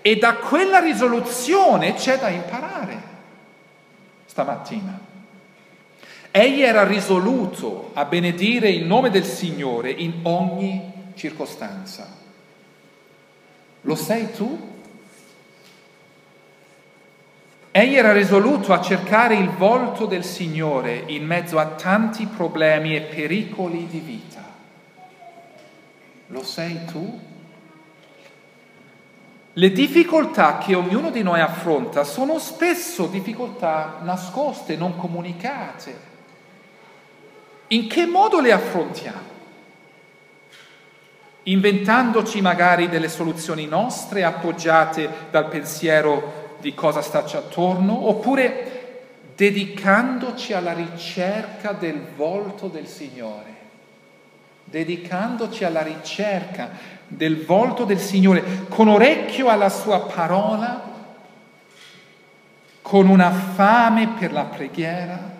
E 0.00 0.16
da 0.16 0.34
quella 0.34 0.78
risoluzione 0.78 1.94
c'è 1.94 2.18
da 2.18 2.28
imparare 2.28 3.10
stamattina. 4.26 5.00
Egli 6.30 6.62
era 6.62 6.84
risoluto 6.84 7.90
a 7.94 8.04
benedire 8.04 8.70
il 8.70 8.84
nome 8.84 9.10
del 9.10 9.24
Signore 9.24 9.90
in 9.90 10.20
ogni 10.22 11.12
circostanza. 11.14 12.21
Lo 13.82 13.94
sei 13.94 14.32
tu? 14.32 14.70
Egli 17.74 17.96
era 17.96 18.12
risoluto 18.12 18.72
a 18.72 18.82
cercare 18.82 19.34
il 19.34 19.48
volto 19.48 20.04
del 20.04 20.24
Signore 20.24 21.04
in 21.06 21.24
mezzo 21.24 21.58
a 21.58 21.68
tanti 21.68 22.26
problemi 22.26 22.94
e 22.94 23.00
pericoli 23.00 23.86
di 23.86 23.98
vita. 23.98 24.44
Lo 26.26 26.42
sei 26.44 26.84
tu? 26.84 27.20
Le 29.54 29.72
difficoltà 29.72 30.58
che 30.58 30.74
ognuno 30.74 31.10
di 31.10 31.22
noi 31.22 31.40
affronta 31.40 32.04
sono 32.04 32.38
spesso 32.38 33.06
difficoltà 33.06 33.98
nascoste, 34.02 34.76
non 34.76 34.96
comunicate. 34.96 36.10
In 37.68 37.88
che 37.88 38.06
modo 38.06 38.40
le 38.40 38.52
affrontiamo? 38.52 39.31
Inventandoci 41.44 42.40
magari 42.40 42.88
delle 42.88 43.08
soluzioni 43.08 43.66
nostre 43.66 44.22
appoggiate 44.22 45.08
dal 45.30 45.48
pensiero 45.48 46.56
di 46.60 46.72
cosa 46.72 47.02
starci 47.02 47.36
attorno, 47.36 48.08
oppure 48.08 48.72
dedicandoci 49.34 50.52
alla 50.52 50.72
ricerca 50.72 51.72
del 51.72 52.00
volto 52.14 52.68
del 52.68 52.86
Signore, 52.86 53.56
dedicandoci 54.64 55.64
alla 55.64 55.82
ricerca 55.82 56.70
del 57.08 57.44
volto 57.44 57.84
del 57.84 57.98
Signore, 57.98 58.66
con 58.68 58.86
orecchio 58.86 59.48
alla 59.48 59.68
sua 59.68 60.02
parola, 60.02 60.90
con 62.80 63.08
una 63.08 63.30
fame 63.32 64.14
per 64.18 64.32
la 64.32 64.44
preghiera, 64.44 65.31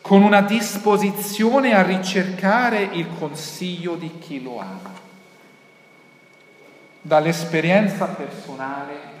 con 0.00 0.22
una 0.22 0.40
disposizione 0.42 1.74
a 1.74 1.82
ricercare 1.82 2.82
il 2.92 3.06
consiglio 3.18 3.94
di 3.96 4.18
chi 4.18 4.42
lo 4.42 4.58
ama. 4.58 4.98
Dall'esperienza 7.02 8.06
personale 8.06 9.18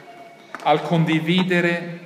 al 0.62 0.82
condividere 0.82 1.98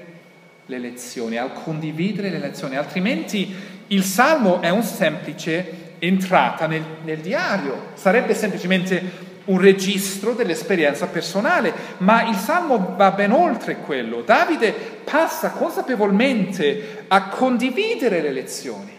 le 0.67 0.79
lezioni, 0.79 1.37
al 1.37 1.53
condividere 1.53 2.31
le 2.31 2.39
lezioni, 2.39 2.77
altrimenti 2.77 3.55
il 3.89 4.03
salmo 4.03 4.61
è 4.61 4.71
un 4.71 4.83
semplice 4.83 5.97
entrata 5.99 6.67
nel, 6.67 6.85
nel 7.03 7.19
diario, 7.19 7.89
sarebbe 7.95 8.35
semplicemente 8.35 9.34
un 9.47 9.61
registro 9.61 10.33
dell'esperienza 10.33 11.07
personale, 11.07 11.73
ma 11.99 12.29
il 12.29 12.37
Salmo 12.37 12.95
va 12.97 13.11
ben 13.11 13.33
oltre 13.33 13.77
quello. 13.77 14.23
Davide 14.23 14.73
passa 14.73 15.51
consapevolmente 15.51 17.05
a 17.09 17.29
condividere 17.29 18.21
le 18.21 18.33
lezioni. 18.33 18.93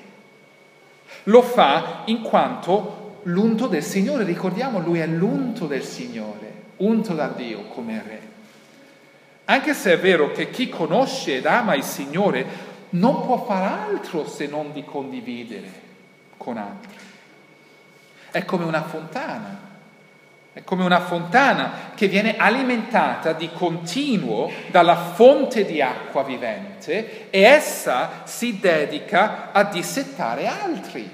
Lo 1.23 1.41
fa 1.41 2.03
in 2.05 2.21
quanto 2.21 3.19
l'unto 3.23 3.67
del 3.67 3.83
Signore, 3.83 4.23
ricordiamo, 4.23 4.79
lui 4.79 4.99
è 4.99 5.07
l'unto 5.07 5.65
del 5.65 5.83
Signore, 5.83 6.53
unto 6.77 7.13
da 7.13 7.27
Dio 7.27 7.63
come 7.63 8.03
re. 8.05 8.21
Anche 9.45 9.73
se 9.73 9.93
è 9.93 9.99
vero 9.99 10.31
che 10.31 10.49
chi 10.49 10.69
conosce 10.69 11.37
ed 11.37 11.45
ama 11.45 11.75
il 11.75 11.83
Signore 11.83 12.73
non 12.91 13.21
può 13.25 13.43
far 13.45 13.89
altro 13.89 14.27
se 14.27 14.47
non 14.47 14.71
di 14.71 14.83
condividere 14.83 15.83
con 16.37 16.57
altri. 16.57 16.93
È 18.31 18.43
come 18.45 18.65
una 18.65 18.83
fontana, 18.83 19.59
è 20.55 20.63
come 20.63 20.85
una 20.85 21.01
fontana 21.01 21.91
che 21.95 22.07
viene 22.07 22.37
alimentata 22.37 23.33
di 23.33 23.49
continuo 23.51 24.49
dalla 24.71 24.95
fonte 24.95 25.65
di 25.65 25.81
acqua 25.81 26.23
vivente 26.23 27.29
e 27.29 27.41
essa 27.41 28.21
si 28.23 28.57
dedica 28.57 29.51
a 29.51 29.65
dissettare 29.65 30.47
altri, 30.47 31.11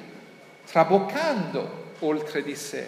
traboccando 0.69 1.93
oltre 2.01 2.43
di 2.43 2.55
sé. 2.55 2.87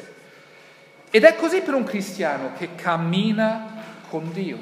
Ed 1.09 1.23
è 1.23 1.35
così 1.35 1.61
per 1.61 1.73
un 1.73 1.85
cristiano 1.85 2.51
che 2.55 2.75
cammina 2.75 3.73
con 4.07 4.31
Dio. 4.31 4.59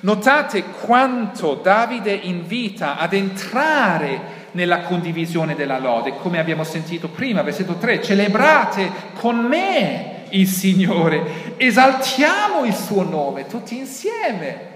Notate 0.00 0.64
quanto 0.64 1.54
Davide 1.54 2.14
invita 2.14 2.96
ad 2.98 3.12
entrare 3.12 4.40
nella 4.52 4.80
condivisione 4.80 5.54
della 5.54 5.78
lode, 5.78 6.16
come 6.16 6.40
abbiamo 6.40 6.64
sentito 6.64 7.06
prima, 7.06 7.42
versetto 7.42 7.76
3, 7.76 8.02
celebrate 8.02 8.90
con 9.14 9.36
me 9.36 10.18
il 10.32 10.46
Signore, 10.46 11.54
esaltiamo 11.56 12.64
il 12.64 12.74
suo 12.74 13.02
nome 13.02 13.46
tutti 13.46 13.76
insieme. 13.76 14.70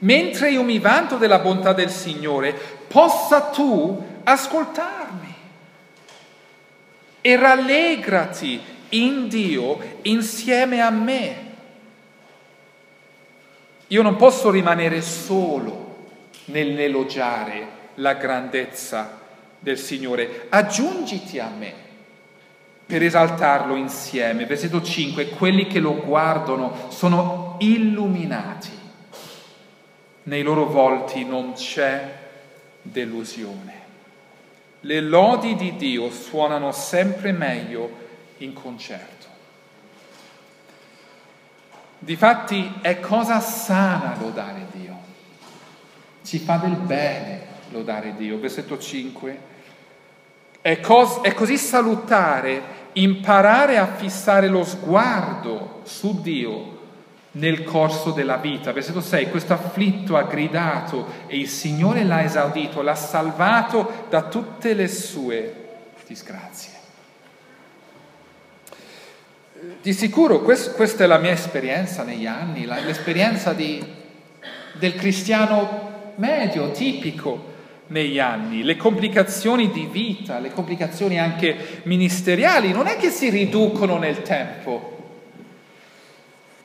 Mentre 0.00 0.50
io 0.50 0.62
mi 0.62 0.78
vanto 0.78 1.16
della 1.16 1.40
bontà 1.40 1.72
del 1.72 1.90
Signore, 1.90 2.52
possa 2.52 3.40
tu 3.42 4.04
ascoltarmi 4.22 5.34
e 7.20 7.36
rallegrati 7.36 8.60
in 8.90 9.28
Dio 9.28 9.98
insieme 10.02 10.80
a 10.80 10.90
me. 10.90 11.46
Io 13.88 14.02
non 14.02 14.16
posso 14.16 14.50
rimanere 14.50 15.02
solo 15.02 16.06
nell'elogiare 16.46 17.76
la 17.94 18.14
grandezza 18.14 19.18
del 19.58 19.78
Signore. 19.78 20.46
Aggiungiti 20.50 21.38
a 21.38 21.48
me 21.48 21.86
per 22.88 23.02
esaltarlo 23.02 23.74
insieme. 23.74 24.46
Versetto 24.46 24.80
5, 24.80 25.28
quelli 25.28 25.66
che 25.66 25.78
lo 25.78 25.96
guardano 25.96 26.86
sono 26.88 27.56
illuminati, 27.58 28.70
nei 30.22 30.42
loro 30.42 30.64
volti 30.64 31.22
non 31.22 31.52
c'è 31.52 32.16
delusione. 32.80 33.74
Le 34.80 35.00
lodi 35.02 35.54
di 35.54 35.76
Dio 35.76 36.10
suonano 36.10 36.72
sempre 36.72 37.32
meglio 37.32 37.90
in 38.38 38.54
concerto. 38.54 39.26
Difatti 41.98 42.78
è 42.80 43.00
cosa 43.00 43.38
sana 43.40 44.16
lodare 44.18 44.66
Dio, 44.72 44.96
ci 46.24 46.38
fa 46.38 46.56
del 46.56 46.76
bene 46.76 47.44
lodare 47.70 48.14
Dio. 48.16 48.38
Versetto 48.38 48.78
5. 48.78 49.56
È, 50.60 50.80
cos- 50.80 51.20
è 51.20 51.34
così 51.34 51.58
salutare 51.58 52.77
imparare 52.94 53.78
a 53.78 53.86
fissare 53.86 54.48
lo 54.48 54.64
sguardo 54.64 55.80
su 55.84 56.20
Dio 56.20 56.76
nel 57.32 57.64
corso 57.64 58.10
della 58.10 58.36
vita. 58.36 58.72
Versetto 58.72 59.00
6, 59.00 59.30
questo 59.30 59.52
afflitto 59.52 60.16
ha 60.16 60.22
gridato 60.22 61.06
e 61.26 61.38
il 61.38 61.48
Signore 61.48 62.04
l'ha 62.04 62.22
esaudito, 62.22 62.82
l'ha 62.82 62.94
salvato 62.94 64.06
da 64.08 64.22
tutte 64.22 64.74
le 64.74 64.88
sue 64.88 65.66
disgrazie. 66.06 66.76
Di 69.82 69.92
sicuro 69.92 70.40
quest- 70.40 70.74
questa 70.74 71.04
è 71.04 71.06
la 71.06 71.18
mia 71.18 71.32
esperienza 71.32 72.02
negli 72.02 72.26
anni, 72.26 72.64
la, 72.64 72.78
l'esperienza 72.80 73.52
di, 73.52 73.84
del 74.72 74.94
cristiano 74.94 76.12
medio, 76.16 76.70
tipico 76.70 77.56
negli 77.88 78.18
anni, 78.18 78.62
le 78.62 78.76
complicazioni 78.76 79.70
di 79.70 79.86
vita, 79.90 80.38
le 80.38 80.52
complicazioni 80.52 81.18
anche 81.18 81.80
ministeriali, 81.84 82.72
non 82.72 82.86
è 82.86 82.96
che 82.96 83.10
si 83.10 83.28
riducono 83.28 83.98
nel 83.98 84.22
tempo, 84.22 84.96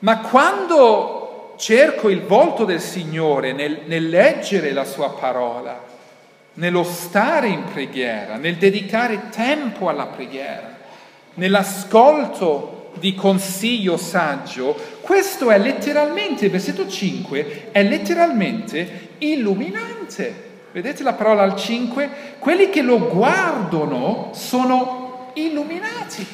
ma 0.00 0.18
quando 0.20 1.54
cerco 1.56 2.08
il 2.08 2.22
volto 2.22 2.64
del 2.64 2.80
Signore 2.80 3.52
nel, 3.52 3.82
nel 3.86 4.08
leggere 4.08 4.72
la 4.72 4.84
sua 4.84 5.10
parola, 5.10 5.82
nello 6.54 6.84
stare 6.84 7.48
in 7.48 7.64
preghiera, 7.64 8.36
nel 8.36 8.56
dedicare 8.56 9.28
tempo 9.30 9.88
alla 9.88 10.06
preghiera, 10.06 10.76
nell'ascolto 11.34 12.90
di 12.98 13.14
consiglio 13.14 13.96
saggio, 13.96 14.76
questo 15.00 15.50
è 15.50 15.58
letteralmente, 15.58 16.48
versetto 16.48 16.86
5, 16.86 17.70
è 17.72 17.82
letteralmente 17.82 19.08
illuminante. 19.18 20.52
Vedete 20.74 21.04
la 21.04 21.12
parola 21.12 21.44
al 21.44 21.54
5? 21.54 22.34
Quelli 22.40 22.68
che 22.68 22.82
lo 22.82 22.98
guardano 22.98 24.30
sono 24.34 25.30
illuminati. 25.34 26.26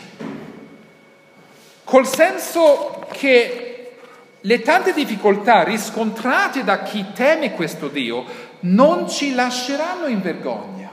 Col 1.84 2.06
senso 2.06 3.06
che 3.12 3.96
le 4.40 4.62
tante 4.62 4.94
difficoltà 4.94 5.62
riscontrate 5.62 6.64
da 6.64 6.80
chi 6.80 7.04
teme 7.12 7.52
questo 7.52 7.88
Dio 7.88 8.24
non 8.60 9.10
ci 9.10 9.34
lasceranno 9.34 10.06
in 10.06 10.22
vergogna. 10.22 10.90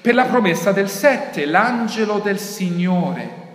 Per 0.00 0.14
la 0.14 0.24
promessa 0.24 0.72
del 0.72 0.88
7, 0.88 1.44
l'angelo 1.44 2.20
del 2.20 2.38
Signore 2.38 3.48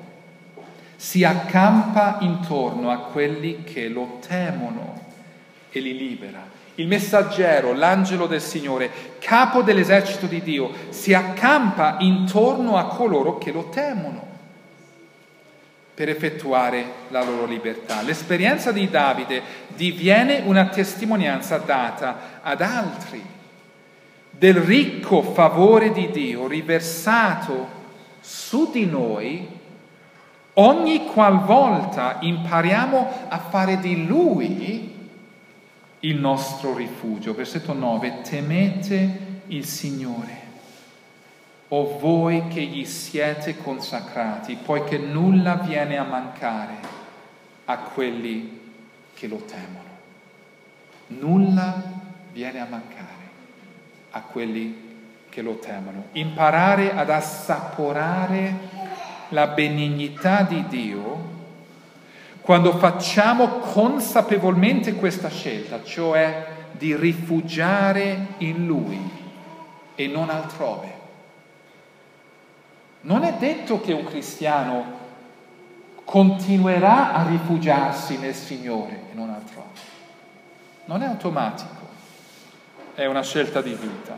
si 0.96 1.24
accampa 1.24 2.20
intorno 2.20 2.92
a 2.92 3.00
quelli 3.00 3.64
che 3.64 3.88
lo 3.88 4.20
temono 4.24 5.06
e 5.72 5.80
li 5.80 5.98
libera. 5.98 6.55
Il 6.76 6.88
messaggero, 6.88 7.74
l'angelo 7.74 8.28
del 8.28 8.42
Signore, 8.42 8.90
capo 9.20 9.62
dell'esercito 9.62 10.26
di 10.26 10.42
Dio, 10.42 10.72
si 10.90 11.14
accampa 11.14 11.98
intorno 12.00 12.78
a 12.78 12.88
coloro 12.88 13.38
che 13.38 13.52
lo 13.52 13.70
temono 13.70 14.34
per 15.94 16.10
effettuare 16.10 16.86
la 17.08 17.24
loro 17.24 17.46
libertà. 17.46 18.02
L'esperienza 18.02 18.74
di 18.74 18.90
Davide 18.90 19.42
diviene 19.70 20.42
una 20.46 20.68
testimonianza 20.68 21.58
data 21.58 22.40
ad 22.42 22.62
altri 22.62 23.24
del 24.30 24.56
ricco 24.56 25.22
favore 25.22 25.94
di 25.94 26.12
Dio 26.12 26.48
riversato 26.48 27.84
su 28.20 28.70
di 28.72 28.86
noi 28.86 29.48
ogni 30.56 31.06
qualvolta 31.06 32.18
impariamo 32.20 33.28
a 33.30 33.38
fare 33.38 33.80
di 33.80 34.06
Lui 34.06 34.95
il 36.06 36.18
nostro 36.18 36.76
rifugio. 36.76 37.34
Versetto 37.34 37.74
9, 37.74 38.22
temete 38.22 39.20
il 39.48 39.66
Signore, 39.66 40.44
o 41.70 41.98
voi 41.98 42.48
che 42.48 42.62
gli 42.62 42.86
siete 42.86 43.58
consacrati, 43.58 44.58
poiché 44.64 44.98
nulla 44.98 45.56
viene 45.56 45.98
a 45.98 46.04
mancare 46.04 46.74
a 47.66 47.78
quelli 47.78 48.62
che 49.14 49.28
lo 49.28 49.38
temono. 49.38 49.84
Nulla 51.08 51.84
viene 52.32 52.60
a 52.60 52.68
mancare 52.70 53.14
a 54.12 54.22
quelli 54.22 54.84
che 55.30 55.42
lo 55.42 55.58
temono. 55.58 56.06
Imparare 56.14 56.94
ad 56.94 57.10
assaporare 57.10 58.74
la 59.30 59.48
benignità 59.48 60.44
di 60.44 60.66
Dio 60.68 61.34
quando 62.46 62.78
facciamo 62.78 63.48
consapevolmente 63.58 64.94
questa 64.94 65.30
scelta, 65.30 65.84
cioè 65.84 66.46
di 66.74 66.96
rifugiare 66.96 68.28
in 68.38 68.68
Lui 68.68 69.00
e 69.96 70.06
non 70.06 70.30
altrove. 70.30 70.94
Non 73.02 73.24
è 73.24 73.34
detto 73.40 73.82
che 73.82 73.94
un 73.94 74.04
cristiano 74.04 75.00
continuerà 76.04 77.14
a 77.14 77.28
rifugiarsi 77.28 78.20
nel 78.20 78.36
Signore 78.36 79.06
e 79.12 79.16
non 79.16 79.32
altrove. 79.32 79.80
Non 80.86 81.02
è 81.02 81.08
automatico, 81.08 81.88
è 82.94 83.08
una 83.08 83.24
scelta 83.24 83.60
di 83.64 83.74
vita. 83.74 84.16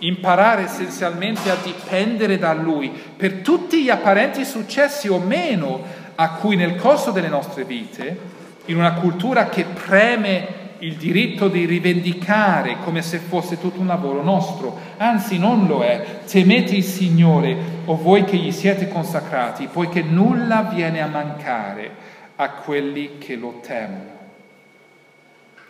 Imparare 0.00 0.64
essenzialmente 0.64 1.50
a 1.50 1.56
dipendere 1.62 2.36
da 2.36 2.52
Lui 2.52 2.90
per 2.90 3.36
tutti 3.36 3.82
gli 3.82 3.88
apparenti 3.88 4.44
successi 4.44 5.08
o 5.08 5.18
meno 5.18 6.04
a 6.16 6.30
cui 6.32 6.56
nel 6.56 6.76
corso 6.76 7.10
delle 7.10 7.28
nostre 7.28 7.64
vite, 7.64 8.34
in 8.66 8.76
una 8.76 8.94
cultura 8.94 9.48
che 9.48 9.64
preme 9.64 10.64
il 10.80 10.96
diritto 10.96 11.48
di 11.48 11.64
rivendicare 11.64 12.78
come 12.82 13.00
se 13.00 13.18
fosse 13.18 13.58
tutto 13.58 13.80
un 13.80 13.86
lavoro 13.86 14.22
nostro, 14.22 14.78
anzi 14.96 15.38
non 15.38 15.66
lo 15.66 15.82
è. 15.82 16.20
Temete 16.26 16.74
il 16.74 16.84
Signore 16.84 17.56
o 17.84 17.96
voi 17.96 18.24
che 18.24 18.36
gli 18.36 18.52
siete 18.52 18.88
consacrati, 18.88 19.68
poiché 19.68 20.02
nulla 20.02 20.62
viene 20.62 21.00
a 21.00 21.06
mancare 21.06 21.90
a 22.36 22.50
quelli 22.50 23.18
che 23.18 23.36
lo 23.36 23.60
temono. 23.62 24.14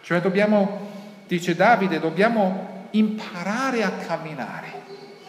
Cioè 0.02 0.20
dobbiamo, 0.20 0.88
dice 1.26 1.54
Davide, 1.54 2.00
dobbiamo 2.00 2.84
imparare 2.90 3.82
a 3.82 3.90
camminare 3.90 4.72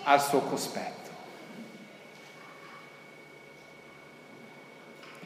al 0.04 0.22
suo 0.22 0.42
cospetto. 0.42 0.97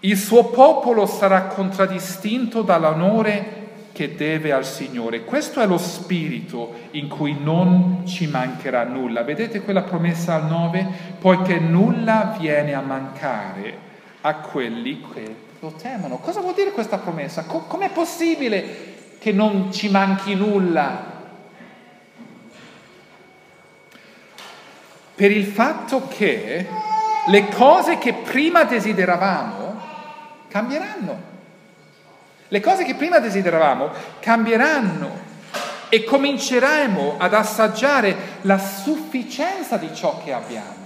Il 0.04 0.18
suo 0.18 0.46
popolo 0.46 1.06
sarà 1.06 1.44
contraddistinto 1.44 2.64
dall'onore 2.64 3.60
che 3.92 4.16
deve 4.16 4.52
al 4.52 4.66
Signore. 4.66 5.24
Questo 5.24 5.62
è 5.62 5.68
lo 5.68 5.78
spirito 5.78 6.74
in 6.92 7.08
cui 7.08 7.38
non 7.40 8.02
ci 8.08 8.26
mancherà 8.26 8.84
nulla. 8.84 9.22
Vedete 9.22 9.62
quella 9.62 9.84
promessa 9.84 10.36
al 10.36 10.48
9? 10.48 10.88
Poiché 11.20 11.60
nulla 11.60 12.36
viene 12.40 12.74
a 12.74 12.82
mancare 12.82 13.90
a 14.22 14.36
quelli 14.38 15.06
che 15.14 15.36
lo 15.60 15.74
temono. 15.74 16.18
Cosa 16.18 16.42
vuol 16.42 16.56
dire 16.56 16.72
questa 16.72 16.98
promessa? 16.98 17.44
Com- 17.44 17.68
com'è 17.68 17.92
possibile 17.92 19.18
che 19.20 19.32
non 19.32 19.72
ci 19.72 19.90
manchi 19.90 20.34
nulla? 20.34 21.10
Per 25.14 25.30
il 25.30 25.46
fatto 25.46 26.08
che 26.08 26.68
le 27.28 27.50
cose 27.50 28.00
che 28.00 28.14
prima 28.14 28.64
desideravamo 28.64 29.61
cambieranno. 30.52 31.30
Le 32.50 32.60
cose 32.60 32.84
che 32.84 32.96
prima 32.96 33.20
desideravamo 33.20 33.90
cambieranno 34.20 35.30
e 35.88 36.04
cominceremo 36.04 37.16
ad 37.18 37.34
assaggiare 37.34 38.16
la 38.42 38.58
sufficienza 38.58 39.78
di 39.78 39.94
ciò 39.94 40.22
che 40.22 40.34
abbiamo. 40.34 40.80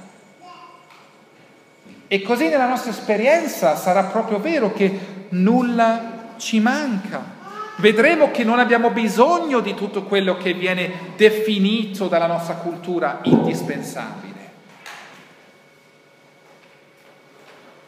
E 2.08 2.22
così 2.22 2.50
nella 2.50 2.68
nostra 2.68 2.92
esperienza 2.92 3.76
sarà 3.76 4.04
proprio 4.04 4.40
vero 4.40 4.72
che 4.72 5.26
nulla 5.30 6.34
ci 6.38 6.60
manca. 6.60 7.34
Vedremo 7.78 8.30
che 8.30 8.44
non 8.44 8.60
abbiamo 8.60 8.92
bisogno 8.92 9.60
di 9.60 9.74
tutto 9.74 10.04
quello 10.04 10.38
che 10.38 10.54
viene 10.54 11.14
definito 11.18 12.08
dalla 12.08 12.28
nostra 12.28 12.56
cultura 12.56 13.20
indispensabile. 13.24 14.35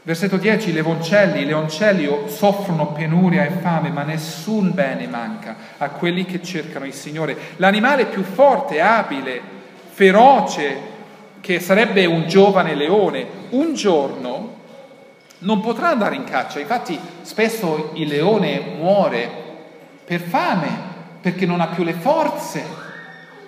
Versetto 0.07 0.37
10, 0.37 0.69
i 0.69 0.71
leoncelli, 0.71 1.41
i 1.41 1.45
leoncelli 1.45 2.09
soffrono 2.27 2.93
penuria 2.93 3.43
e 3.43 3.49
fame, 3.49 3.89
ma 3.89 4.03
nessun 4.03 4.73
bene 4.73 5.05
manca 5.05 5.57
a 5.77 5.89
quelli 5.89 6.23
che 6.23 6.41
cercano 6.41 6.85
il 6.85 6.93
Signore. 6.93 7.35
L'animale 7.57 8.05
più 8.05 8.23
forte, 8.23 8.79
abile, 8.79 9.41
feroce, 9.89 10.77
che 11.41 11.59
sarebbe 11.59 12.05
un 12.05 12.25
giovane 12.25 12.73
leone, 12.73 13.27
un 13.49 13.73
giorno 13.73 14.55
non 15.39 15.59
potrà 15.59 15.89
andare 15.89 16.15
in 16.15 16.23
caccia. 16.23 16.61
Infatti 16.61 16.97
spesso 17.23 17.91
il 17.95 18.07
leone 18.07 18.61
muore 18.77 19.29
per 20.05 20.21
fame, 20.21 20.69
perché 21.19 21.45
non 21.45 21.59
ha 21.59 21.67
più 21.67 21.83
le 21.83 21.91
forze 21.91 22.63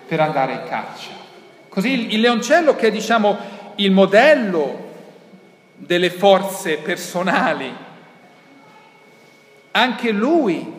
per 0.06 0.20
andare 0.20 0.52
in 0.52 0.62
caccia. 0.68 1.12
Così 1.70 2.12
il 2.12 2.20
leoncello 2.20 2.76
che 2.76 2.88
è 2.88 2.90
diciamo 2.90 3.38
il 3.76 3.92
modello 3.92 4.88
delle 5.80 6.10
forze 6.10 6.76
personali. 6.76 7.74
Anche 9.72 10.10
lui 10.10 10.78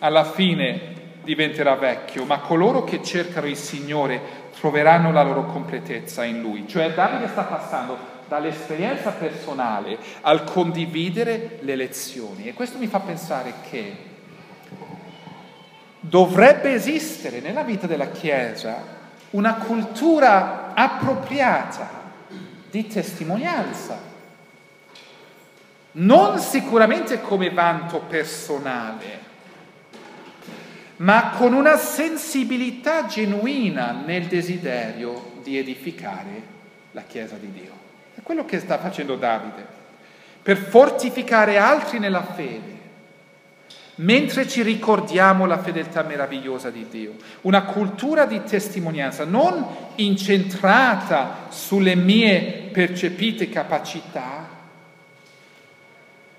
alla 0.00 0.24
fine 0.24 0.88
diventerà 1.22 1.76
vecchio, 1.76 2.24
ma 2.24 2.40
coloro 2.40 2.82
che 2.82 3.02
cercano 3.02 3.46
il 3.46 3.56
Signore 3.56 4.48
troveranno 4.58 5.12
la 5.12 5.22
loro 5.22 5.46
completezza 5.46 6.24
in 6.24 6.40
lui. 6.40 6.66
Cioè 6.66 6.92
Davide 6.92 7.28
sta 7.28 7.42
passando 7.42 8.18
dall'esperienza 8.26 9.10
personale 9.10 9.98
al 10.22 10.44
condividere 10.44 11.58
le 11.60 11.76
lezioni 11.76 12.46
e 12.46 12.54
questo 12.54 12.78
mi 12.78 12.86
fa 12.86 13.00
pensare 13.00 13.54
che 13.68 13.96
dovrebbe 16.00 16.72
esistere 16.72 17.40
nella 17.40 17.62
vita 17.62 17.86
della 17.86 18.10
Chiesa 18.10 18.98
una 19.30 19.54
cultura 19.54 20.72
appropriata 20.74 21.98
di 22.70 22.86
testimonianza 22.86 24.09
non 25.92 26.38
sicuramente 26.38 27.20
come 27.20 27.50
vanto 27.50 28.00
personale, 28.00 29.28
ma 30.96 31.30
con 31.30 31.54
una 31.54 31.76
sensibilità 31.76 33.06
genuina 33.06 33.92
nel 33.92 34.26
desiderio 34.26 35.32
di 35.42 35.56
edificare 35.56 36.42
la 36.92 37.02
Chiesa 37.02 37.36
di 37.36 37.50
Dio. 37.52 37.72
È 38.14 38.20
quello 38.22 38.44
che 38.44 38.60
sta 38.60 38.78
facendo 38.78 39.16
Davide, 39.16 39.66
per 40.42 40.56
fortificare 40.58 41.58
altri 41.58 41.98
nella 41.98 42.22
fede, 42.22 42.78
mentre 43.96 44.48
ci 44.48 44.62
ricordiamo 44.62 45.46
la 45.46 45.58
fedeltà 45.58 46.02
meravigliosa 46.02 46.70
di 46.70 46.86
Dio. 46.88 47.14
Una 47.42 47.62
cultura 47.64 48.26
di 48.26 48.42
testimonianza 48.42 49.24
non 49.24 49.66
incentrata 49.96 51.46
sulle 51.50 51.94
mie 51.94 52.68
percepite 52.72 53.48
capacità, 53.48 54.49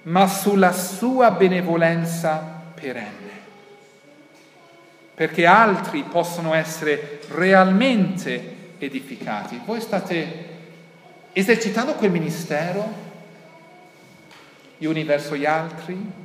ma 0.03 0.27
sulla 0.27 0.71
sua 0.71 1.31
benevolenza 1.31 2.37
perenne, 2.73 3.29
perché 5.13 5.45
altri 5.45 6.03
possono 6.03 6.53
essere 6.53 7.21
realmente 7.29 8.75
edificati. 8.79 9.61
Voi 9.63 9.79
state 9.79 10.49
esercitando 11.33 11.93
quel 11.93 12.11
ministero, 12.11 13.09
gli 14.77 14.85
uni 14.85 15.03
verso 15.03 15.35
gli 15.35 15.45
altri, 15.45 16.19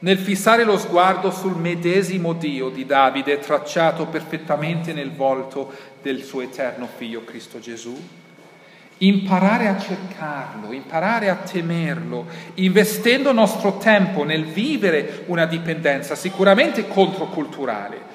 nel 0.00 0.18
fissare 0.18 0.64
lo 0.64 0.76
sguardo 0.76 1.30
sul 1.30 1.56
medesimo 1.56 2.32
Dio 2.32 2.68
di 2.70 2.84
Davide 2.84 3.38
tracciato 3.38 4.06
perfettamente 4.06 4.92
nel 4.92 5.12
volto 5.12 5.72
del 6.02 6.22
suo 6.24 6.40
eterno 6.40 6.88
figlio 6.96 7.24
Cristo 7.24 7.60
Gesù 7.60 7.96
imparare 9.02 9.68
a 9.68 9.78
cercarlo, 9.78 10.72
imparare 10.72 11.28
a 11.28 11.36
temerlo, 11.36 12.26
investendo 12.54 13.30
il 13.30 13.34
nostro 13.34 13.78
tempo 13.78 14.24
nel 14.24 14.44
vivere 14.44 15.24
una 15.26 15.44
dipendenza 15.44 16.14
sicuramente 16.14 16.86
controculturale 16.86 18.10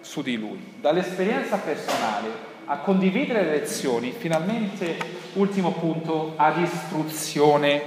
su 0.00 0.22
di 0.22 0.36
lui, 0.36 0.74
dall'esperienza 0.80 1.56
personale 1.56 2.54
a 2.66 2.78
condividere 2.78 3.44
le 3.44 3.50
lezioni, 3.50 4.12
finalmente, 4.16 4.96
ultimo 5.34 5.70
punto, 5.72 6.32
ad 6.36 6.58
istruzione 6.58 7.80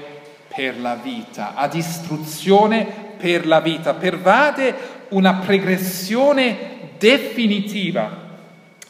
per 0.53 0.79
la 0.79 0.95
vita, 0.95 1.53
ad 1.55 1.73
istruzione 1.73 2.87
per 3.17 3.45
la 3.45 3.59
vita, 3.59 3.93
pervade 3.93 4.73
una 5.09 5.33
progressione 5.35 6.77
definitiva 6.97 8.27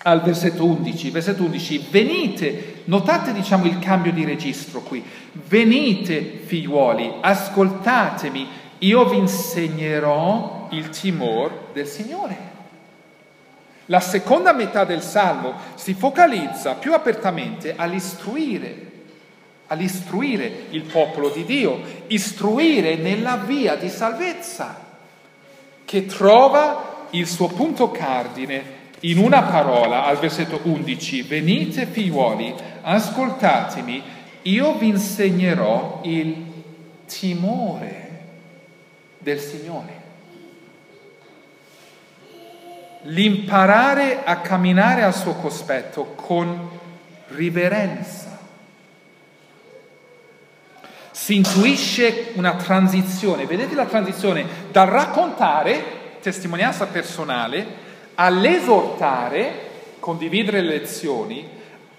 al 0.03 0.21
versetto 0.21 0.65
11. 0.65 1.09
Versetto 1.09 1.43
11, 1.43 1.87
venite, 1.89 2.81
notate 2.85 3.33
diciamo 3.33 3.65
il 3.65 3.79
cambio 3.79 4.11
di 4.11 4.23
registro 4.23 4.81
qui, 4.81 5.03
venite 5.47 6.41
figliuoli, 6.45 7.15
ascoltatemi, 7.21 8.47
io 8.79 9.05
vi 9.09 9.17
insegnerò 9.17 10.67
il 10.71 10.89
timore 10.89 11.67
del 11.73 11.87
Signore. 11.87 12.47
La 13.87 13.99
seconda 13.99 14.53
metà 14.53 14.85
del 14.85 15.01
Salmo 15.01 15.55
si 15.73 15.95
focalizza 15.95 16.75
più 16.75 16.93
apertamente 16.93 17.73
all'istruire, 17.75 18.87
all'istruire 19.67 20.65
il 20.69 20.83
popolo 20.83 21.29
di 21.29 21.43
Dio, 21.43 21.81
istruire 22.07 22.95
nella 22.95 23.37
via 23.37 23.75
di 23.75 23.89
salvezza, 23.89 24.87
che 25.83 26.05
trova 26.05 27.07
il 27.11 27.25
suo 27.25 27.47
punto 27.47 27.89
cardine 27.89 28.77
in 29.01 29.17
una 29.17 29.43
parola 29.43 30.05
al 30.05 30.17
versetto 30.17 30.59
11, 30.63 31.21
venite 31.23 31.85
figliuoli, 31.85 32.53
ascoltatemi, 32.81 34.03
io 34.43 34.73
vi 34.73 34.87
insegnerò 34.87 36.01
il 36.03 36.45
timore 37.05 38.09
del 39.17 39.39
Signore. 39.39 39.97
L'imparare 43.03 44.23
a 44.25 44.39
camminare 44.39 45.03
al 45.03 45.15
suo 45.15 45.35
cospetto 45.35 46.13
con 46.15 46.69
riverenza. 47.29 48.37
Si 51.11 51.35
intuisce 51.35 52.31
una 52.33 52.55
transizione, 52.55 53.45
vedete 53.45 53.75
la 53.75 53.85
transizione 53.85 54.45
dal 54.71 54.87
raccontare, 54.87 56.17
testimonianza 56.21 56.87
personale, 56.87 57.87
all'esortare, 58.19 59.67
condividere 59.99 60.61
le 60.61 60.67
lezioni, 60.67 61.47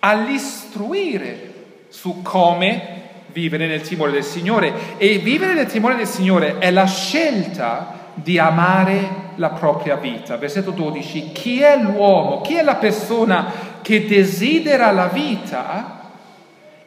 all'istruire 0.01 1.53
su 1.89 2.21
come 2.23 2.99
vivere 3.33 3.67
nel 3.67 3.81
timore 3.81 4.13
del 4.13 4.25
Signore. 4.25 4.99
E 4.99 5.19
vivere 5.19 5.55
nel 5.55 5.67
timore 5.67 5.97
del 5.97 6.07
Signore 6.07 6.59
è 6.59 6.71
la 6.71 6.87
scelta 6.87 8.09
di 8.15 8.39
amare 8.39 9.29
la 9.37 9.51
propria 9.51 9.97
vita. 9.97 10.37
Versetto 10.37 10.73
12, 10.73 11.33
chi 11.33 11.63
è 11.63 11.79
l'uomo, 11.79 12.43
chi 12.43 12.57
è 12.57 12.63
la 12.63 12.77
persona 12.77 13.79
che 13.81 14.07
desidera 14.07 14.91
la 14.91 15.07
vita 15.07 15.99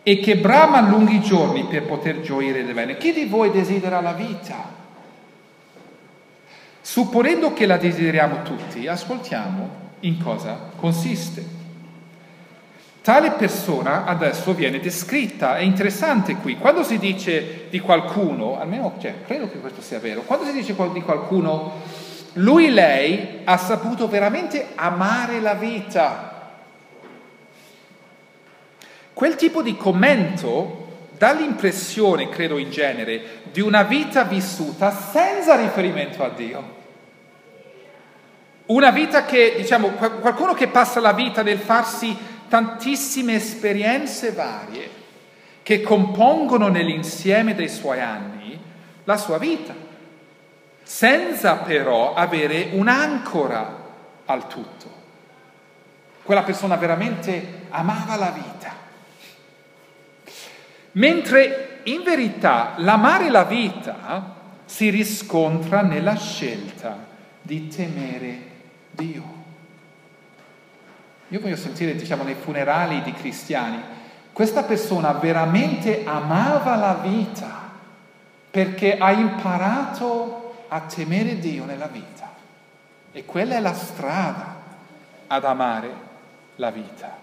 e 0.04 0.20
che 0.20 0.38
brama 0.38 0.82
lunghi 0.82 1.22
giorni 1.22 1.64
per 1.64 1.84
poter 1.84 2.22
gioire 2.22 2.64
del 2.64 2.76
bene? 2.76 2.98
Chi 2.98 3.12
di 3.12 3.26
voi 3.26 3.50
desidera 3.50 4.00
la 4.00 4.14
vita? 4.14 4.82
Supponendo 6.86 7.54
che 7.54 7.66
la 7.66 7.78
desideriamo 7.78 8.42
tutti, 8.42 8.88
ascoltiamo 8.88 9.70
in 10.02 10.22
cosa 10.22 10.72
consiste. 10.76 11.62
Tale 13.02 13.32
persona 13.32 14.04
adesso 14.04 14.54
viene 14.54 14.82
descritta, 14.82 15.56
è 15.56 15.62
interessante 15.62 16.36
qui, 16.36 16.58
quando 16.58 16.84
si 16.84 17.00
dice 17.00 17.68
di 17.70 17.80
qualcuno, 17.80 18.60
almeno 18.60 18.96
cioè, 19.00 19.24
credo 19.26 19.50
che 19.50 19.60
questo 19.60 19.82
sia 19.82 20.00
vero, 20.00 20.24
quando 20.24 20.44
si 20.44 20.52
dice 20.52 20.76
di 20.92 21.02
qualcuno, 21.02 21.80
lui, 22.34 22.70
lei 22.70 23.40
ha 23.46 23.56
saputo 23.56 24.10
veramente 24.10 24.72
amare 24.76 25.40
la 25.40 25.54
vita. 25.54 26.52
Quel 29.14 29.36
tipo 29.36 29.62
di 29.62 29.78
commento 29.78 30.83
dà 31.18 31.32
l'impressione, 31.34 32.30
credo 32.30 32.58
in 32.58 32.70
genere, 32.70 33.42
di 33.52 33.62
una 33.62 33.84
vita 33.84 34.24
vissuta 34.24 34.92
senza 34.92 35.56
riferimento 35.56 36.24
a 36.24 36.30
Dio. 36.30 36.82
Una 38.66 38.92
vita 38.92 39.26
che, 39.26 39.56
diciamo, 39.58 39.90
qualcuno 39.90 40.54
che 40.54 40.68
passa 40.68 41.00
la 41.00 41.14
vita 41.14 41.44
nel 41.44 41.60
farsi 41.60 42.16
tantissime 42.48 43.36
esperienze 43.36 44.32
varie 44.32 45.02
che 45.64 45.82
compongono 45.82 46.68
nell'insieme 46.68 47.56
dei 47.56 47.70
suoi 47.70 48.00
anni 48.00 48.60
la 49.06 49.18
sua 49.18 49.38
vita, 49.38 49.74
senza 50.84 51.56
però 51.58 52.14
avere 52.14 52.70
un'ancora 52.74 53.82
al 54.26 54.48
tutto. 54.48 55.02
Quella 56.24 56.44
persona 56.44 56.76
veramente 56.76 57.66
amava 57.70 58.16
la 58.16 58.30
vita. 58.30 58.63
Mentre 60.94 61.80
in 61.84 62.04
verità 62.04 62.74
l'amare 62.78 63.30
la 63.30 63.44
vita 63.44 64.36
si 64.66 64.90
riscontra 64.90 65.82
nella 65.82 66.16
scelta 66.16 66.98
di 67.42 67.68
temere 67.68 68.38
Dio. 68.92 69.42
Io 71.30 71.40
voglio 71.40 71.56
sentire, 71.56 71.96
diciamo, 71.96 72.24
nei 72.24 72.36
funerali 72.36 73.02
di 73.02 73.12
cristiani, 73.12 73.82
questa 74.32 74.64
persona 74.64 75.14
veramente 75.14 76.04
amava 76.06 76.76
la 76.76 76.96
vita 76.96 77.72
perché 78.50 78.98
ha 78.98 79.12
imparato 79.12 80.66
a 80.68 80.82
temere 80.82 81.40
Dio 81.40 81.66
nella 81.66 81.88
vita. 81.88 82.32
E 83.12 83.26
quella 83.26 83.56
è 83.56 83.60
la 83.60 83.74
strada 83.74 84.56
ad 85.28 85.44
amare 85.44 85.90
la 86.58 86.70
vita. 86.70 87.23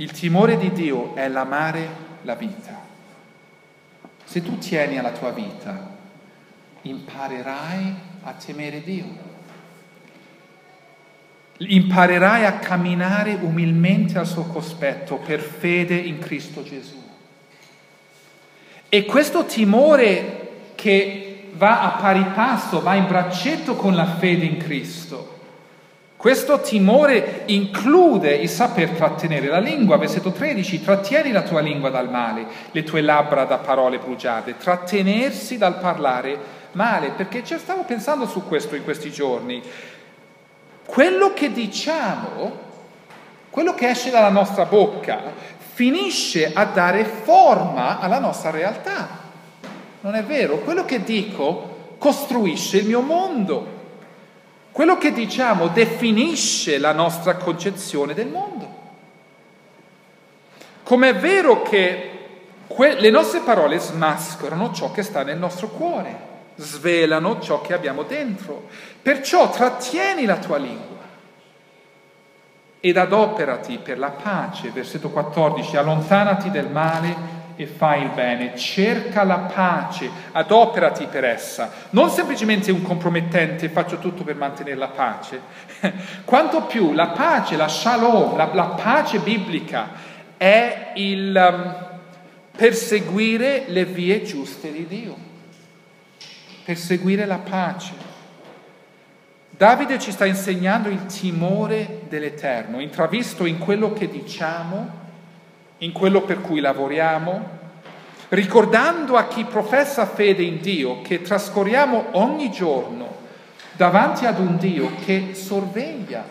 Il 0.00 0.12
timore 0.12 0.56
di 0.56 0.72
Dio 0.72 1.14
è 1.14 1.28
l'amare 1.28 1.88
la 2.22 2.34
vita. 2.34 2.74
Se 4.24 4.40
tu 4.40 4.56
tieni 4.56 4.98
alla 4.98 5.10
tua 5.10 5.28
vita, 5.28 5.90
imparerai 6.80 7.94
a 8.22 8.32
temere 8.32 8.82
Dio. 8.82 9.04
Imparerai 11.58 12.46
a 12.46 12.54
camminare 12.54 13.34
umilmente 13.42 14.18
al 14.18 14.26
suo 14.26 14.44
cospetto 14.44 15.16
per 15.16 15.40
fede 15.40 15.96
in 15.96 16.18
Cristo 16.18 16.62
Gesù. 16.62 16.96
E 18.88 19.04
questo 19.04 19.44
timore 19.44 20.70
che 20.76 21.50
va 21.56 21.82
a 21.82 22.00
pari 22.00 22.24
passo, 22.32 22.80
va 22.80 22.94
in 22.94 23.06
braccetto 23.06 23.76
con 23.76 23.94
la 23.94 24.16
fede 24.16 24.46
in 24.46 24.56
Cristo, 24.56 25.39
questo 26.20 26.60
timore 26.60 27.44
include 27.46 28.34
il 28.34 28.50
saper 28.50 28.90
trattenere 28.90 29.46
la 29.46 29.58
lingua. 29.58 29.96
Versetto 29.96 30.32
13, 30.32 30.84
trattieni 30.84 31.32
la 31.32 31.40
tua 31.40 31.60
lingua 31.60 31.88
dal 31.88 32.10
male, 32.10 32.44
le 32.72 32.82
tue 32.82 33.00
labbra 33.00 33.44
da 33.44 33.56
parole 33.56 33.96
bruciate, 33.96 34.58
trattenersi 34.58 35.56
dal 35.56 35.78
parlare 35.78 36.38
male, 36.72 37.12
perché 37.16 37.42
ci 37.42 37.56
stavo 37.56 37.84
pensando 37.84 38.26
su 38.26 38.46
questo 38.46 38.76
in 38.76 38.84
questi 38.84 39.10
giorni. 39.10 39.62
Quello 40.84 41.32
che 41.32 41.52
diciamo, 41.52 42.58
quello 43.48 43.72
che 43.72 43.88
esce 43.88 44.10
dalla 44.10 44.28
nostra 44.28 44.66
bocca, 44.66 45.22
finisce 45.72 46.50
a 46.52 46.66
dare 46.66 47.02
forma 47.04 47.98
alla 47.98 48.18
nostra 48.18 48.50
realtà. 48.50 49.08
Non 50.02 50.14
è 50.14 50.22
vero? 50.22 50.58
Quello 50.58 50.84
che 50.84 51.02
dico 51.02 51.94
costruisce 51.96 52.76
il 52.76 52.88
mio 52.88 53.00
mondo. 53.00 53.78
Quello 54.72 54.98
che 54.98 55.12
diciamo 55.12 55.68
definisce 55.68 56.78
la 56.78 56.92
nostra 56.92 57.36
concezione 57.36 58.14
del 58.14 58.28
mondo. 58.28 58.78
Com'è 60.82 61.14
vero 61.14 61.62
che 61.62 62.10
que- 62.66 63.00
le 63.00 63.10
nostre 63.10 63.40
parole 63.40 63.78
smascherano 63.78 64.72
ciò 64.72 64.90
che 64.90 65.02
sta 65.02 65.22
nel 65.22 65.38
nostro 65.38 65.68
cuore 65.68 66.28
svelano 66.56 67.40
ciò 67.40 67.60
che 67.60 67.72
abbiamo 67.72 68.02
dentro. 68.02 68.68
Perciò 69.00 69.50
trattieni 69.50 70.24
la 70.24 70.36
tua 70.36 70.58
lingua 70.58 70.98
ed 72.80 72.96
adoperati 72.96 73.78
per 73.78 73.98
la 73.98 74.10
pace. 74.10 74.70
Versetto 74.70 75.10
14, 75.10 75.76
allontanati 75.76 76.50
del 76.50 76.68
male 76.68 77.39
e 77.60 77.66
fai 77.66 78.04
il 78.04 78.08
bene, 78.08 78.56
cerca 78.56 79.22
la 79.22 79.40
pace, 79.40 80.10
adoperati 80.32 81.04
per 81.04 81.24
essa, 81.24 81.70
non 81.90 82.08
semplicemente 82.08 82.72
un 82.72 82.80
compromettente, 82.80 83.68
faccio 83.68 83.98
tutto 83.98 84.24
per 84.24 84.34
mantenere 84.34 84.76
la 84.76 84.88
pace, 84.88 85.42
quanto 86.24 86.62
più 86.62 86.94
la 86.94 87.08
pace, 87.08 87.56
la 87.56 87.68
shalom, 87.68 88.34
la, 88.34 88.48
la 88.54 88.68
pace 88.68 89.18
biblica 89.18 89.90
è 90.38 90.92
il 90.94 91.36
um, 91.36 91.88
perseguire 92.56 93.64
le 93.66 93.84
vie 93.84 94.22
giuste 94.22 94.72
di 94.72 94.86
Dio. 94.86 95.14
Perseguire 96.64 97.26
la 97.26 97.40
pace. 97.40 97.92
Davide 99.50 99.98
ci 99.98 100.12
sta 100.12 100.24
insegnando 100.24 100.88
il 100.88 101.04
timore 101.04 102.04
dell'Eterno, 102.08 102.80
intravisto 102.80 103.44
in 103.44 103.58
quello 103.58 103.92
che 103.92 104.08
diciamo, 104.08 104.99
in 105.80 105.92
quello 105.92 106.22
per 106.22 106.40
cui 106.40 106.60
lavoriamo, 106.60 107.58
ricordando 108.30 109.16
a 109.16 109.26
chi 109.26 109.44
professa 109.44 110.06
fede 110.06 110.42
in 110.42 110.60
Dio 110.60 111.02
che 111.02 111.22
trascorriamo 111.22 112.06
ogni 112.12 112.50
giorno 112.50 113.18
davanti 113.76 114.26
ad 114.26 114.38
un 114.38 114.56
Dio 114.56 114.90
che 115.04 115.30
sorveglia 115.34 116.24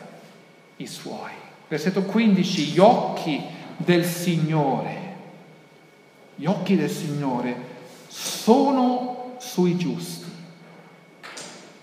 i 0.78 0.88
suoi. 0.88 1.32
Versetto 1.68 2.04
15, 2.04 2.64
gli 2.64 2.80
occhi 2.80 3.42
del 3.76 4.06
Signore, 4.06 5.16
gli 6.36 6.46
occhi 6.46 6.76
del 6.76 6.90
Signore 6.90 7.56
sono 8.08 9.36
sui 9.40 9.78
giusti 9.78 10.28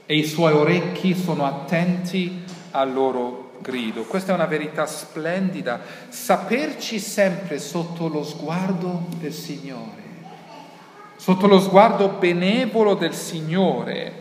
e 0.06 0.16
i 0.16 0.24
suoi 0.24 0.52
orecchi 0.52 1.14
sono 1.14 1.44
attenti 1.44 2.42
al 2.70 2.92
loro 2.92 3.45
grido. 3.60 4.04
Questa 4.04 4.32
è 4.32 4.34
una 4.34 4.46
verità 4.46 4.86
splendida, 4.86 5.80
saperci 6.08 6.98
sempre 6.98 7.58
sotto 7.58 8.08
lo 8.08 8.24
sguardo 8.24 9.06
del 9.18 9.32
Signore, 9.32 10.02
sotto 11.16 11.46
lo 11.46 11.60
sguardo 11.60 12.08
benevolo 12.08 12.94
del 12.94 13.14
Signore, 13.14 14.12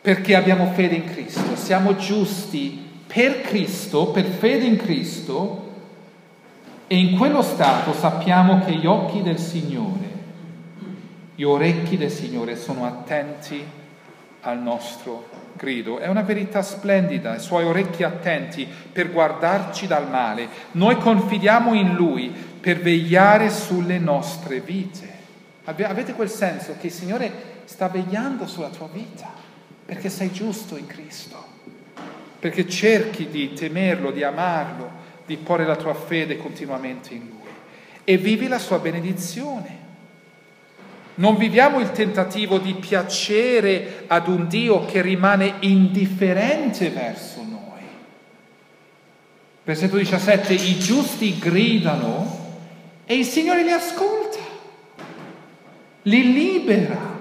perché 0.00 0.34
abbiamo 0.34 0.72
fede 0.72 0.96
in 0.96 1.04
Cristo, 1.04 1.56
siamo 1.56 1.96
giusti 1.96 3.02
per 3.06 3.40
Cristo, 3.42 4.08
per 4.08 4.24
fede 4.24 4.66
in 4.66 4.76
Cristo, 4.76 5.62
e 6.86 6.96
in 6.96 7.16
quello 7.16 7.42
stato 7.42 7.92
sappiamo 7.92 8.64
che 8.64 8.72
gli 8.72 8.86
occhi 8.86 9.22
del 9.22 9.38
Signore, 9.38 10.12
gli 11.34 11.42
orecchi 11.42 11.96
del 11.96 12.10
Signore 12.10 12.56
sono 12.56 12.84
attenti 12.84 13.82
al 14.44 14.60
nostro 14.60 15.28
grido. 15.56 15.98
È 15.98 16.08
una 16.08 16.22
verità 16.22 16.62
splendida, 16.62 17.34
i 17.34 17.40
suoi 17.40 17.64
orecchi 17.64 18.02
attenti 18.02 18.66
per 18.92 19.10
guardarci 19.10 19.86
dal 19.86 20.08
male. 20.08 20.48
Noi 20.72 20.96
confidiamo 20.96 21.74
in 21.74 21.94
Lui 21.94 22.28
per 22.28 22.80
vegliare 22.80 23.50
sulle 23.50 23.98
nostre 23.98 24.60
vite. 24.60 25.12
Avete 25.64 26.14
quel 26.14 26.30
senso 26.30 26.76
che 26.78 26.86
il 26.86 26.92
Signore 26.92 27.32
sta 27.64 27.88
vegliando 27.88 28.46
sulla 28.46 28.68
tua 28.68 28.88
vita 28.92 29.32
perché 29.84 30.08
sei 30.08 30.30
giusto 30.32 30.76
in 30.76 30.86
Cristo. 30.86 31.52
perché 32.44 32.68
cerchi 32.68 33.30
di 33.30 33.54
temerlo, 33.54 34.10
di 34.10 34.22
amarlo, 34.22 34.90
di 35.24 35.38
porre 35.38 35.64
la 35.64 35.76
tua 35.76 35.94
fede 35.94 36.36
continuamente 36.36 37.14
in 37.14 37.20
lui 37.20 37.48
e 38.04 38.18
vivi 38.18 38.48
la 38.48 38.58
sua 38.58 38.78
benedizione. 38.78 39.83
Non 41.16 41.36
viviamo 41.36 41.78
il 41.78 41.92
tentativo 41.92 42.58
di 42.58 42.74
piacere 42.74 44.04
ad 44.08 44.26
un 44.26 44.48
Dio 44.48 44.84
che 44.84 45.00
rimane 45.00 45.54
indifferente 45.60 46.90
verso 46.90 47.44
noi. 47.48 47.82
Versetto 49.62 49.96
17, 49.96 50.52
i 50.52 50.78
giusti 50.78 51.38
gridano 51.38 52.42
e 53.04 53.14
il 53.16 53.24
Signore 53.24 53.62
li 53.62 53.70
ascolta, 53.70 54.38
li 56.02 56.32
libera 56.32 57.12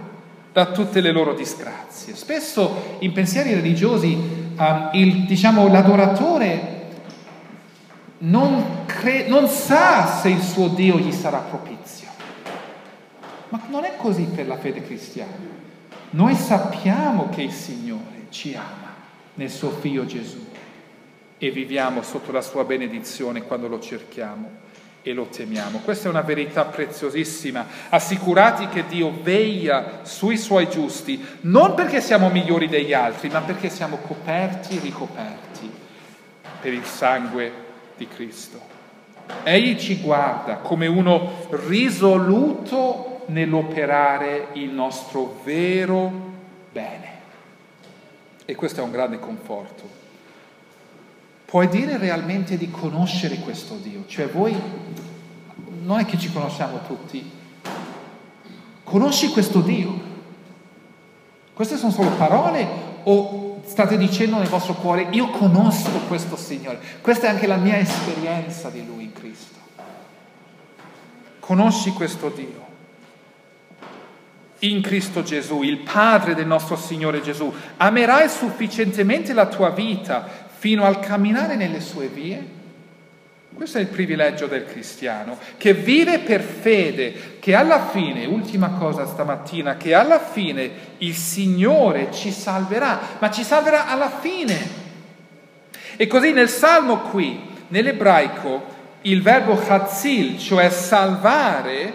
da 0.51 0.71
tutte 0.71 1.01
le 1.01 1.11
loro 1.11 1.33
disgrazie. 1.33 2.15
Spesso 2.15 2.97
in 2.99 3.11
pensieri 3.11 3.53
religiosi 3.53 4.13
um, 4.57 4.89
il, 4.93 5.25
diciamo, 5.25 5.67
l'adoratore 5.67 6.71
non, 8.19 8.85
cre- 8.85 9.27
non 9.27 9.47
sa 9.47 10.05
se 10.05 10.29
il 10.29 10.41
suo 10.41 10.67
Dio 10.69 10.97
gli 10.97 11.11
sarà 11.11 11.39
propizio. 11.39 12.02
Ma 13.53 13.61
non 13.67 13.83
è 13.83 13.93
così 13.97 14.23
per 14.23 14.47
la 14.47 14.57
fede 14.57 14.81
cristiana. 14.81 15.37
Noi 16.09 16.33
sappiamo 16.33 17.29
che 17.29 17.43
il 17.43 17.51
Signore 17.51 18.25
ci 18.29 18.55
ama 18.55 18.95
nel 19.35 19.51
suo 19.51 19.69
Figlio 19.69 20.07
Gesù 20.07 20.43
e 21.37 21.51
viviamo 21.51 22.01
sotto 22.01 22.31
la 22.31 22.41
sua 22.41 22.63
benedizione 22.63 23.43
quando 23.43 23.67
lo 23.67 23.79
cerchiamo 23.79 24.49
e 25.03 25.13
lo 25.13 25.25
temiamo. 25.25 25.81
Questa 25.83 26.07
è 26.07 26.09
una 26.09 26.21
verità 26.21 26.65
preziosissima, 26.65 27.67
assicurati 27.89 28.69
che 28.69 28.87
Dio 28.87 29.21
veglia 29.21 29.99
sui 30.01 30.37
suoi 30.37 30.67
giusti, 30.67 31.23
non 31.41 31.75
perché 31.75 32.01
siamo 32.01 32.29
migliori 32.29 32.67
degli 32.67 32.93
altri, 32.93 33.29
ma 33.29 33.41
perché 33.41 33.69
siamo 33.69 33.97
coperti 33.97 34.77
e 34.77 34.81
ricoperti 34.81 35.71
per 36.59 36.73
il 36.73 36.85
sangue 36.85 37.51
di 37.97 38.07
Cristo. 38.07 38.59
Egli 39.43 39.77
ci 39.77 39.99
guarda 40.01 40.55
come 40.55 40.87
uno 40.87 41.45
risoluto 41.67 43.12
nell'operare 43.27 44.49
il 44.53 44.69
nostro 44.69 45.39
vero 45.43 46.11
bene. 46.71 47.11
E 48.45 48.55
questo 48.55 48.81
è 48.81 48.83
un 48.83 48.91
grande 48.91 49.19
conforto. 49.19 50.01
Puoi 51.45 51.67
dire 51.67 51.97
realmente 51.97 52.57
di 52.57 52.69
conoscere 52.71 53.37
questo 53.37 53.75
Dio? 53.75 54.05
Cioè 54.07 54.27
voi, 54.27 54.59
non 55.83 55.99
è 55.99 56.05
che 56.05 56.17
ci 56.17 56.31
conosciamo 56.31 56.81
tutti, 56.87 57.29
conosci 58.83 59.29
questo 59.29 59.61
Dio? 59.61 60.11
Queste 61.53 61.77
sono 61.77 61.91
solo 61.91 62.09
parole 62.11 62.67
o 63.03 63.61
state 63.65 63.97
dicendo 63.97 64.39
nel 64.39 64.47
vostro 64.47 64.73
cuore, 64.73 65.07
io 65.11 65.29
conosco 65.29 65.99
questo 66.07 66.35
Signore, 66.35 66.79
questa 67.01 67.27
è 67.27 67.29
anche 67.29 67.45
la 67.45 67.57
mia 67.57 67.77
esperienza 67.77 68.69
di 68.69 68.83
Lui 68.85 69.03
in 69.03 69.13
Cristo. 69.13 69.59
Conosci 71.39 71.91
questo 71.91 72.29
Dio 72.29 72.62
in 74.63 74.81
Cristo 74.81 75.23
Gesù, 75.23 75.61
il 75.61 75.79
Padre 75.79 76.35
del 76.35 76.45
nostro 76.45 76.75
Signore 76.75 77.21
Gesù. 77.21 77.53
Amerai 77.77 78.29
sufficientemente 78.29 79.33
la 79.33 79.47
tua 79.47 79.69
vita 79.69 80.27
fino 80.57 80.85
al 80.85 80.99
camminare 80.99 81.55
nelle 81.55 81.81
sue 81.81 82.07
vie? 82.07 82.61
Questo 83.53 83.77
è 83.77 83.81
il 83.81 83.87
privilegio 83.87 84.47
del 84.47 84.65
cristiano, 84.65 85.37
che 85.57 85.73
vive 85.73 86.19
per 86.19 86.41
fede, 86.41 87.37
che 87.39 87.53
alla 87.53 87.87
fine, 87.87 88.25
ultima 88.25 88.69
cosa 88.69 89.05
stamattina, 89.05 89.77
che 89.77 89.93
alla 89.93 90.19
fine 90.19 90.71
il 90.99 91.13
Signore 91.13 92.11
ci 92.11 92.31
salverà, 92.31 92.99
ma 93.19 93.29
ci 93.29 93.43
salverà 93.43 93.87
alla 93.87 94.09
fine. 94.09 94.81
E 95.95 96.07
così 96.07 96.31
nel 96.31 96.49
Salmo 96.49 97.01
qui, 97.01 97.39
nell'ebraico, 97.67 98.71
il 99.01 99.21
verbo 99.21 99.55
chatzil, 99.55 100.39
cioè 100.39 100.69
salvare, 100.71 101.93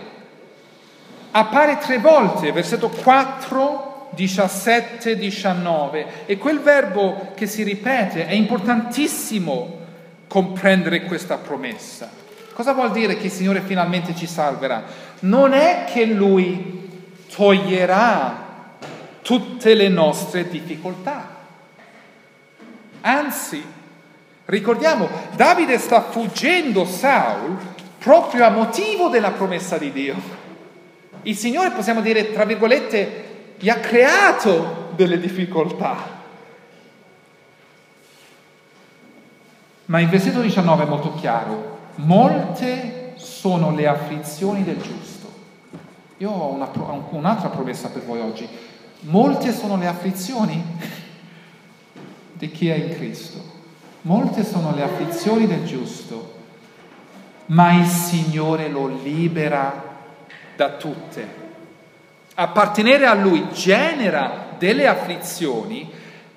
appare 1.31 1.79
tre 1.79 1.99
volte, 1.99 2.53
versetto 2.53 2.89
4, 2.89 4.11
17, 4.11 5.17
19. 5.17 6.27
E 6.27 6.39
quel 6.39 6.61
verbo 6.61 7.33
che 7.35 7.47
si 7.47 7.63
ripete 7.63 8.27
è 8.27 8.33
importantissimo 8.33 9.77
comprendere 10.27 11.05
questa 11.05 11.37
promessa. 11.37 12.11
Cosa 12.53 12.73
vuol 12.73 12.91
dire 12.91 13.17
che 13.17 13.27
il 13.27 13.33
Signore 13.33 13.61
finalmente 13.61 14.15
ci 14.15 14.27
salverà? 14.27 14.85
Non 15.21 15.53
è 15.53 15.85
che 15.87 16.05
Lui 16.05 17.07
toglierà 17.33 18.47
tutte 19.23 19.75
le 19.75 19.89
nostre 19.89 20.49
difficoltà. 20.49 21.37
Anzi, 23.03 23.63
ricordiamo, 24.47 25.09
Davide 25.37 25.79
sta 25.79 26.03
fuggendo 26.03 26.85
Saul 26.85 27.57
proprio 27.99 28.45
a 28.45 28.51
motivo 28.51 29.09
della 29.09 29.31
promessa 29.31 29.79
di 29.79 29.93
Dio. 29.93 30.47
Il 31.23 31.37
Signore, 31.37 31.71
possiamo 31.71 32.01
dire, 32.01 32.33
tra 32.33 32.45
virgolette, 32.45 33.55
gli 33.59 33.69
ha 33.69 33.77
creato 33.77 34.91
delle 34.95 35.19
difficoltà. 35.19 36.17
Ma 39.87 40.01
il 40.01 40.09
versetto 40.09 40.41
19 40.41 40.85
è 40.85 40.87
molto 40.87 41.15
chiaro. 41.15 41.79
Molte 41.97 43.15
sono 43.17 43.75
le 43.75 43.87
afflizioni 43.87 44.63
del 44.63 44.81
giusto. 44.81 45.27
Io 46.19 46.31
ho 46.31 46.53
una, 46.53 46.71
un'altra 47.11 47.49
promessa 47.49 47.89
per 47.89 48.05
voi 48.05 48.21
oggi. 48.21 48.49
Molte 49.01 49.53
sono 49.53 49.77
le 49.77 49.87
afflizioni 49.87 50.63
di 52.33 52.51
chi 52.51 52.69
è 52.69 52.75
in 52.75 52.95
Cristo. 52.95 53.57
Molte 54.03 54.45
sono 54.45 54.75
le 54.75 54.83
afflizioni 54.83 55.47
del 55.47 55.65
giusto, 55.65 56.35
ma 57.47 57.73
il 57.73 57.87
Signore 57.87 58.69
lo 58.69 58.87
libera 58.87 59.98
da 60.59 60.71
tutte. 60.71 61.47
Appartenere 62.35 63.07
a 63.07 63.15
Lui 63.15 63.47
genera 63.53 64.57
delle 64.59 64.89
afflizioni 64.89 65.89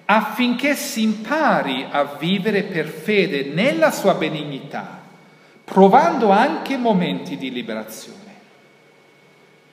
affinché 0.05 0.75
si 0.75 1.01
impari 1.01 1.87
a 1.89 2.03
vivere 2.03 2.61
per 2.63 2.85
fede 2.85 3.45
nella 3.45 3.89
sua 3.89 4.13
benignità, 4.13 4.99
provando 5.63 6.29
anche 6.29 6.77
momenti 6.77 7.35
di 7.35 7.51
liberazione. 7.51 8.19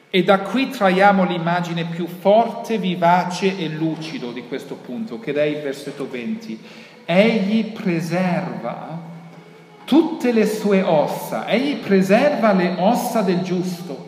E 0.09 0.23
da 0.23 0.39
qui 0.39 0.71
traiamo 0.71 1.27
l'immagine 1.27 1.85
più 1.85 2.07
forte, 2.07 2.79
vivace 2.79 3.59
e 3.59 3.69
lucido 3.69 4.33
di 4.33 4.49
questo 4.49 4.77
punto, 4.77 5.21
che 5.21 5.35
è 5.35 5.43
il 5.43 5.61
versetto 5.61 6.09
20. 6.09 6.59
Egli 7.05 7.73
preserva 7.73 8.99
tutte 9.85 10.33
le 10.33 10.47
sue 10.47 10.81
ossa, 10.81 11.47
egli 11.47 11.77
preserva 11.77 12.53
le 12.53 12.77
ossa 12.79 13.21
del 13.21 13.43
giusto 13.43 14.08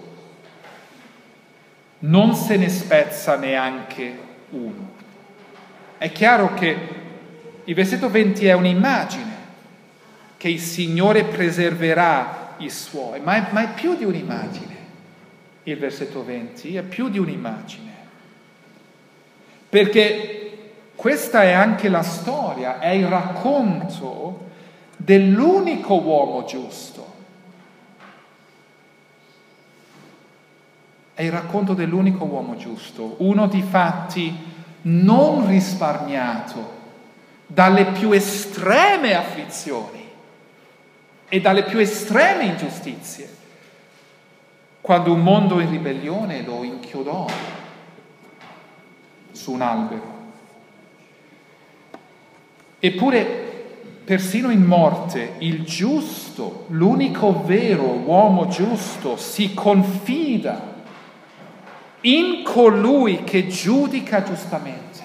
non 2.01 2.35
se 2.35 2.57
ne 2.57 2.69
spezza 2.69 3.37
neanche 3.37 4.19
uno. 4.51 4.99
È 5.99 6.11
chiaro 6.13 6.55
che 6.55 6.77
il 7.65 7.75
versetto 7.75 8.09
20 8.09 8.47
è 8.47 8.53
un'immagine 8.53 9.29
che 10.37 10.49
il 10.49 10.61
Signore 10.61 11.25
preserverà 11.25 12.55
i 12.59 12.71
suoi, 12.71 13.21
ma 13.21 13.35
è, 13.35 13.53
ma 13.53 13.63
è 13.63 13.75
più 13.75 13.97
di 13.97 14.05
un'immagine. 14.05 14.79
Il 15.65 15.77
versetto 15.77 16.25
20 16.25 16.77
è 16.77 16.83
più 16.83 17.11
di 17.11 17.19
un'immagine. 17.19 17.89
Perché 19.69 20.59
questa 20.97 21.43
è 21.43 21.53
anche 21.53 21.89
la 21.89 22.03
storia, 22.03 22.79
è 22.79 22.89
il 22.89 23.07
racconto 23.07 24.49
dell'unico 24.97 26.01
uomo 26.01 26.45
giusto 26.45 27.10
È 31.21 31.25
il 31.25 31.33
racconto 31.33 31.75
dell'unico 31.75 32.25
uomo 32.25 32.57
giusto, 32.57 33.17
uno 33.19 33.47
di 33.47 33.61
fatti 33.61 34.35
non 34.85 35.47
risparmiato 35.47 36.79
dalle 37.47 37.89
più 37.89 38.11
estreme 38.13 39.15
afflizioni 39.15 40.03
e 41.29 41.41
dalle 41.43 41.65
più 41.65 41.79
estreme 41.79 42.45
ingiustizie, 42.45 43.29
quando 44.81 45.13
un 45.13 45.21
mondo 45.21 45.61
in 45.61 45.69
ribellione 45.69 46.43
lo 46.43 46.63
inchiodò 46.63 47.27
su 49.33 49.53
un 49.53 49.61
albero. 49.61 50.15
Eppure, 52.79 53.25
persino 54.05 54.49
in 54.49 54.63
morte, 54.63 55.35
il 55.41 55.65
giusto, 55.65 56.65
l'unico 56.69 57.45
vero 57.45 57.85
uomo 57.85 58.49
giusto, 58.49 59.19
si 59.19 59.53
confida 59.53 60.70
in 62.03 62.43
colui 62.43 63.25
che 63.25 63.49
giudica 63.49 64.23
giustamente, 64.23 65.03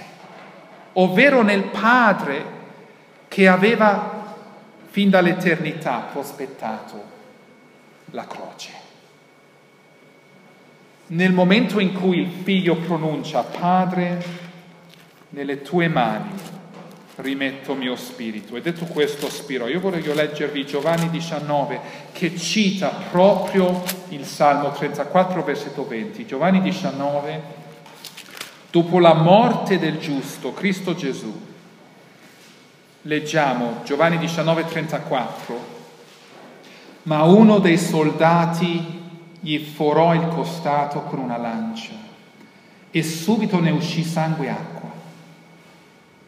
ovvero 0.93 1.41
nel 1.41 1.63
Padre 1.63 2.53
che 3.27 3.47
aveva 3.47 4.23
fin 4.89 5.09
dall'eternità 5.09 6.07
prospettato 6.11 7.03
la 8.11 8.25
croce. 8.25 8.71
Nel 11.07 11.33
momento 11.33 11.79
in 11.79 11.93
cui 11.93 12.19
il 12.19 12.29
figlio 12.43 12.77
pronuncia, 12.77 13.43
Padre, 13.43 14.23
nelle 15.29 15.61
tue 15.61 15.87
mani 15.87 16.31
rimetto 17.17 17.75
mio 17.75 17.95
spirito. 17.95 18.55
E 18.55 18.61
detto 18.61 18.85
questo 18.85 19.29
spiro, 19.29 19.67
io 19.67 19.79
voglio 19.79 20.13
leggervi 20.13 20.65
Giovanni 20.65 21.09
19 21.09 21.79
che 22.11 22.35
cita 22.35 22.89
proprio 23.09 23.83
il 24.09 24.25
Salmo 24.25 24.71
34, 24.71 25.43
versetto 25.43 25.87
20. 25.87 26.25
Giovanni 26.25 26.61
19, 26.61 27.41
dopo 28.69 28.99
la 28.99 29.13
morte 29.13 29.79
del 29.79 29.97
giusto, 29.97 30.53
Cristo 30.53 30.95
Gesù, 30.95 31.33
leggiamo 33.03 33.81
Giovanni 33.83 34.17
19, 34.17 34.65
34, 34.65 35.73
ma 37.03 37.23
uno 37.23 37.59
dei 37.59 37.77
soldati 37.77 39.03
gli 39.39 39.59
forò 39.59 40.13
il 40.15 40.27
costato 40.29 41.01
con 41.01 41.19
una 41.19 41.37
lancia 41.37 41.91
e 42.89 43.03
subito 43.03 43.59
ne 43.59 43.71
uscì 43.71 44.03
sangue 44.03 44.47
e 44.47 44.49
acqua. 44.49 44.84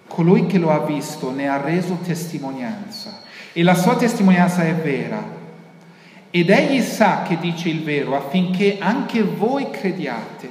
Colui 0.07 0.47
che 0.47 0.57
lo 0.57 0.71
ha 0.71 0.85
visto 0.85 1.31
ne 1.31 1.47
ha 1.47 1.61
reso 1.61 1.99
testimonianza 2.03 3.21
e 3.53 3.63
la 3.63 3.75
sua 3.75 3.95
testimonianza 3.95 4.63
è 4.63 4.73
vera. 4.73 5.35
Ed 6.29 6.49
egli 6.49 6.81
sa 6.81 7.23
che 7.23 7.37
dice 7.37 7.69
il 7.69 7.83
vero 7.83 8.15
affinché 8.15 8.77
anche 8.79 9.23
voi 9.23 9.71
crediate, 9.71 10.49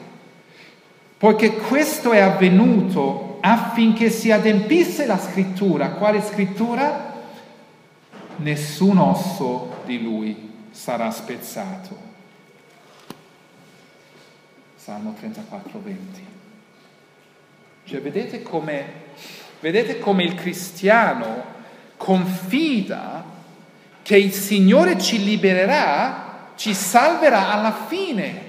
poiché 1.17 1.53
questo 1.55 2.13
è 2.13 2.19
avvenuto 2.19 3.39
affinché 3.41 4.11
si 4.11 4.33
adempisse 4.33 5.07
la 5.07 5.19
scrittura. 5.19 5.91
Quale 5.91 6.21
scrittura? 6.21 7.15
Nessun 8.39 8.99
osso 8.99 9.83
di 9.85 10.03
lui 10.03 10.53
sarà 10.71 11.11
spezzato. 11.11 11.97
Salmo 14.75 15.15
34, 15.19 15.81
20. 15.83 16.27
Cioè 17.85 18.01
vedete 18.01 18.43
come 18.43 19.05
Vedete 19.61 19.99
come 19.99 20.23
il 20.25 20.35
cristiano 20.35 21.55
confida 21.97 23.25
che 24.03 24.17
il 24.17 24.33
Signore 24.33 25.01
ci 25.01 25.25
libererà, 25.25 26.53
ci 26.57 26.75
salverà 26.75 27.51
alla 27.51 27.75
fine. 27.89 28.45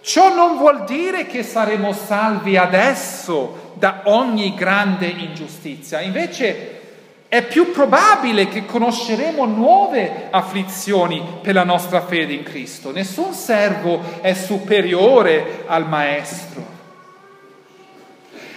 Ciò 0.00 0.34
non 0.34 0.58
vuol 0.58 0.84
dire 0.84 1.26
che 1.26 1.42
saremo 1.42 1.92
salvi 1.92 2.56
adesso 2.56 3.72
da 3.74 4.02
ogni 4.04 4.54
grande 4.54 5.06
ingiustizia, 5.06 6.00
invece 6.00 6.82
è 7.26 7.42
più 7.42 7.72
probabile 7.72 8.46
che 8.46 8.64
conosceremo 8.64 9.44
nuove 9.46 10.28
afflizioni 10.30 11.38
per 11.42 11.54
la 11.54 11.64
nostra 11.64 12.02
fede 12.02 12.32
in 12.32 12.44
Cristo. 12.44 12.92
Nessun 12.92 13.32
servo 13.32 14.20
è 14.20 14.34
superiore 14.34 15.64
al 15.66 15.88
Maestro. 15.88 16.73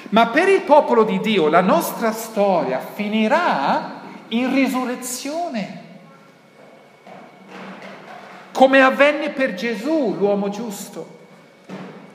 Ma 0.10 0.28
per 0.28 0.48
il 0.48 0.62
popolo 0.62 1.04
di 1.04 1.20
Dio 1.20 1.50
la 1.50 1.62
nostra 1.62 2.12
storia 2.12 2.80
finirà 2.80 3.96
in 4.30 4.54
risurrezione, 4.54 5.84
come 8.54 8.82
avvenne 8.82 9.32
per 9.32 9.54
Gesù, 9.54 10.16
l'uomo 10.18 10.50
giusto, 10.50 11.16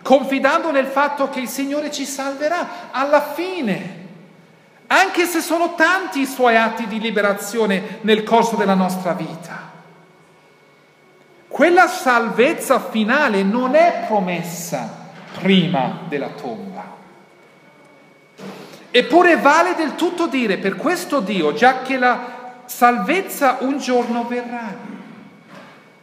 confidando 0.02 0.70
nel 0.70 0.86
fatto 0.86 1.28
che 1.28 1.40
il 1.40 1.48
Signore 1.48 1.90
ci 1.90 2.04
salverà 2.04 2.90
alla 2.90 3.22
fine, 3.22 4.00
anche 4.86 5.24
se 5.26 5.40
sono 5.40 5.74
tanti 5.74 6.20
i 6.20 6.26
suoi 6.26 6.56
atti 6.56 6.86
di 6.86 6.98
liberazione 6.98 7.98
nel 8.02 8.22
corso 8.24 8.56
della 8.56 8.74
nostra 8.74 9.12
vita. 9.12 9.70
Quella 11.46 11.86
salvezza 11.86 12.80
finale 12.80 13.42
non 13.42 13.74
è 13.74 14.04
promessa 14.06 15.10
prima 15.38 16.00
della 16.08 16.28
tomba. 16.28 17.00
Eppure 18.94 19.38
vale 19.38 19.74
del 19.74 19.94
tutto 19.94 20.26
dire 20.26 20.58
per 20.58 20.76
questo 20.76 21.20
Dio, 21.20 21.54
già 21.54 21.80
che 21.80 21.96
la 21.96 22.60
salvezza 22.66 23.56
un 23.60 23.78
giorno 23.78 24.26
verrà, 24.28 24.76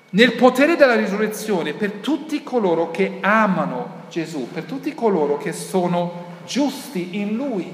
nel 0.10 0.34
potere 0.34 0.76
della 0.76 0.96
risurrezione, 0.96 1.74
per 1.74 1.92
tutti 2.02 2.42
coloro 2.42 2.90
che 2.90 3.20
amano 3.22 4.08
Gesù, 4.10 4.50
per 4.52 4.64
tutti 4.64 4.96
coloro 4.96 5.38
che 5.38 5.54
sono 5.54 6.26
giusti 6.48 7.20
in 7.20 7.36
Lui, 7.36 7.72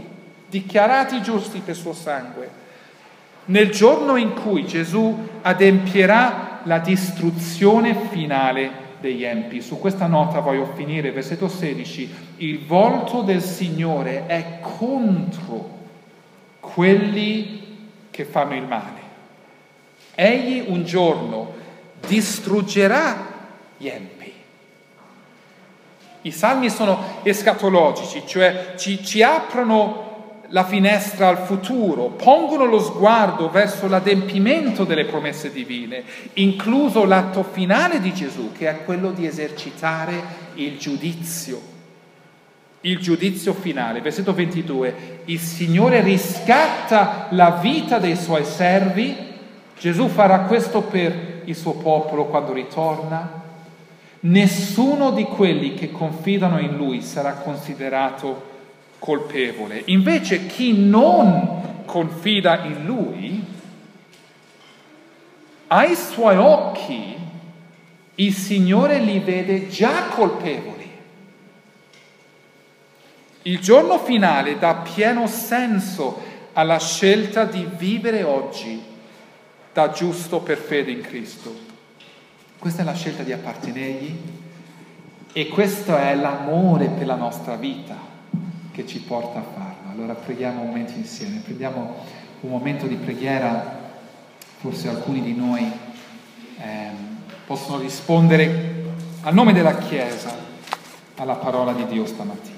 dichiarati 0.50 1.22
giusti 1.22 1.62
per 1.64 1.76
suo 1.76 1.94
sangue. 1.94 2.64
Nel 3.46 3.72
giorno 3.72 4.18
in 4.18 4.34
cui 4.34 4.66
Gesù 4.66 5.18
adempierà 5.44 6.60
la 6.64 6.80
distruzione 6.80 7.96
finale 8.12 8.84
degli 9.06 9.24
empi. 9.24 9.62
Su 9.62 9.80
questa 9.80 10.08
nota 10.08 10.40
voglio 10.40 10.72
finire, 10.76 11.12
versetto 11.12 11.48
16. 11.48 12.16
Il 12.38 12.66
volto 12.66 13.22
del 13.22 13.42
Signore 13.42 14.26
è 14.26 14.60
contro 14.60 15.70
quelli 16.60 17.78
che 18.10 18.26
fanno 18.26 18.56
il 18.56 18.64
male. 18.64 19.04
Egli 20.16 20.66
un 20.68 20.84
giorno 20.84 21.54
distruggerà 22.08 23.34
gli 23.78 23.88
empi. 23.88 24.34
I 26.22 26.32
salmi 26.32 26.72
sono 26.72 27.20
escatologici, 27.22 28.24
cioè 28.26 28.74
ci, 28.78 29.04
ci 29.04 29.22
aprono 29.22 30.15
la 30.50 30.64
finestra 30.64 31.28
al 31.28 31.40
futuro, 31.40 32.10
pongono 32.10 32.66
lo 32.66 32.80
sguardo 32.80 33.50
verso 33.50 33.88
l'adempimento 33.88 34.84
delle 34.84 35.06
promesse 35.06 35.52
divine, 35.52 36.04
incluso 36.34 37.06
l'atto 37.06 37.44
finale 37.44 38.00
di 38.00 38.14
Gesù, 38.14 38.52
che 38.52 38.70
è 38.70 38.84
quello 38.84 39.12
di 39.12 39.26
esercitare 39.26 40.22
il 40.56 40.78
giudizio. 40.78 41.74
Il 42.82 43.00
giudizio 43.00 43.54
finale, 43.54 44.02
versetto 44.02 44.34
22, 44.34 45.22
il 45.26 45.40
Signore 45.40 46.02
riscatta 46.02 47.28
la 47.32 47.58
vita 47.62 47.98
dei 47.98 48.16
suoi 48.16 48.46
servi, 48.46 49.16
Gesù 49.80 50.08
farà 50.08 50.42
questo 50.42 50.82
per 50.84 51.42
il 51.46 51.56
suo 51.56 51.74
popolo 51.74 52.26
quando 52.26 52.54
ritorna. 52.54 53.42
Nessuno 54.22 55.12
di 55.12 55.24
quelli 55.24 55.74
che 55.74 55.92
confidano 55.92 56.60
in 56.60 56.76
Lui 56.76 57.02
sarà 57.02 57.34
considerato 57.34 58.54
colpevole. 59.06 59.84
Invece 59.86 60.48
chi 60.48 60.76
non 60.76 61.84
confida 61.86 62.64
in 62.64 62.86
lui, 62.86 63.46
ai 65.68 65.96
suoi 65.96 66.38
occhi 66.38 67.16
il 68.16 68.34
Signore 68.34 68.98
li 68.98 69.20
vede 69.20 69.68
già 69.68 70.08
colpevoli. 70.08 70.92
Il 73.44 73.60
giorno 73.60 74.00
finale 74.00 74.58
dà 74.58 74.74
pieno 74.78 75.28
senso 75.28 76.34
alla 76.54 76.80
scelta 76.80 77.46
di 77.46 77.68
vivere 77.78 78.24
oggi 78.24 78.82
da 79.72 79.92
giusto 79.92 80.40
per 80.40 80.58
fede 80.58 80.90
in 80.90 81.02
Cristo. 81.02 81.56
Questa 82.58 82.82
è 82.82 82.86
la 82.86 82.96
scelta 82.96 83.22
di 83.22 83.34
appartenergli 83.34 84.16
e 85.32 85.48
questo 85.50 85.96
è 85.96 86.16
l'amore 86.16 86.88
per 86.88 87.06
la 87.06 87.16
nostra 87.16 87.56
vita 87.56 88.15
che 88.76 88.86
ci 88.86 89.00
porta 89.00 89.40
a 89.40 89.44
farlo. 89.44 89.92
Allora 89.92 90.14
preghiamo 90.14 90.60
un 90.60 90.68
momento 90.68 90.92
insieme, 90.98 91.40
prendiamo 91.40 91.96
un 92.42 92.50
momento 92.50 92.88
di 92.88 92.96
preghiera, 92.96 93.94
forse 94.58 94.90
alcuni 94.90 95.22
di 95.22 95.34
noi 95.34 95.72
eh, 96.60 96.90
possono 97.46 97.80
rispondere 97.80 98.84
a 99.22 99.32
nome 99.32 99.54
della 99.54 99.78
Chiesa 99.78 100.36
alla 101.16 101.36
parola 101.36 101.72
di 101.72 101.86
Dio 101.86 102.06
stamattina. 102.06 102.55